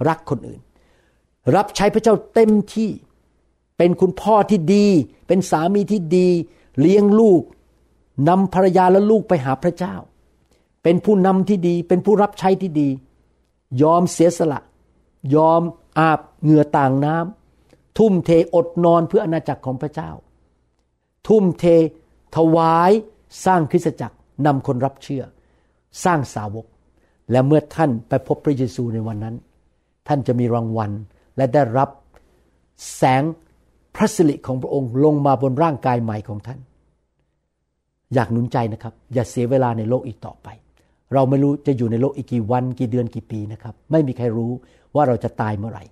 [0.09, 0.61] รักคนอื่น
[1.57, 2.90] รับใช้พระเจ้าเต็มที่
[3.78, 4.86] เป็นคุณพ่อที่ดี
[5.26, 6.28] เป็นสามีที่ดี
[6.80, 7.43] เลี้ยงลูก
[8.28, 9.95] นำภรรยาและลูกไปหาพระเจ้า
[10.82, 12.88] เป็นผู้นำที่ดี เป็นผู้รับใช้ที่ดี
[13.82, 14.61] ยอมเสียสละ
[15.34, 15.61] ยอม
[15.99, 20.11] อาบเหงื่อต่างน้ำทุ่มเทอดนอนเพื่ออาณาจักรของพระเจ้า
[21.28, 21.64] ทุ่มเท
[22.36, 22.90] ถวาย
[23.45, 24.16] สร้างคริสตจักร
[24.47, 25.22] นำคนรับเชื่อ
[26.05, 26.66] สร้างสาวก
[27.30, 29.36] และเมื่อท่านไปพบพระเยซูในวันนั้น
[30.09, 30.90] ท่านจะมีรางวัล
[31.36, 31.88] และได้รับ
[32.97, 33.22] แสง
[33.95, 36.61] พระสิริของพระองค์ลงมาบนร่างกายใหม่ของท่าน
[38.14, 40.49] อยากหนุนใจนะครับ อย่าเสียเวลาในโลกอีกต่อไป
[41.13, 44.53] เราไม่รู้จะอยู่ในโลกอีกกี่วันกี่เดือนกี่ปีนะครับ ไม่มีใครรู้
[44.95, 45.85] ว่าเราจะตายเมื่อไหร่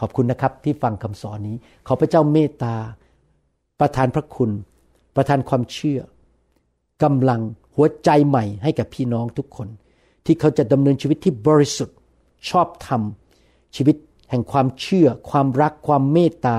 [0.00, 1.56] ขอบคุณนะครับที่ฟังคำสอนนี้
[1.86, 2.74] ขอพระเจ้าเมตตา
[3.80, 4.50] ประทานพระคุณ
[5.16, 6.00] ประทานความเชื่อ
[7.02, 7.40] กำลัง
[7.74, 9.68] หัวใจใหม่ให้กับพี่น้องทุกคน
[10.24, 11.96] ที่เขาจะดำเนินชีวิตที่บริสุทธิ์
[12.50, 13.02] ชอบธรรม
[13.76, 13.96] ชีวิต
[14.30, 16.58] แห่งความเชื่อ ความรักความเมตตา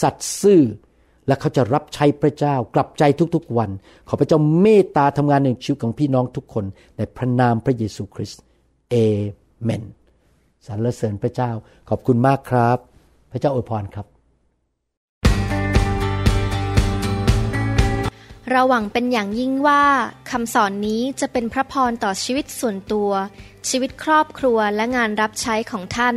[0.00, 0.62] สัตย์ซื่อ
[1.26, 3.02] และเขาจะรับใช้พระเจ้ากลับใจ
[3.34, 3.70] ทุกๆวัน
[4.08, 6.64] ขอพระเจ้าเมตตาทำงานในชีวิตของพี่น้องทุกคน
[6.96, 8.42] ในพระนามพระเยซูคริสต์
[8.90, 8.94] เอ
[9.62, 9.82] เมน
[10.66, 11.50] สรรเสริญพระเจ้า
[11.88, 12.78] ขอบคุณมากครับ
[13.32, 14.06] พระเจ้าอวยพรครับ
[18.50, 19.82] เราหวังเป็นอย่างยิ่งว่า
[20.30, 23.10] คำสอนนี้จะเป็นพระพรต่อชีวิตส่วนตัว
[23.68, 26.16] ชีวิตครอบครัวและงานรับใช้ของท่าน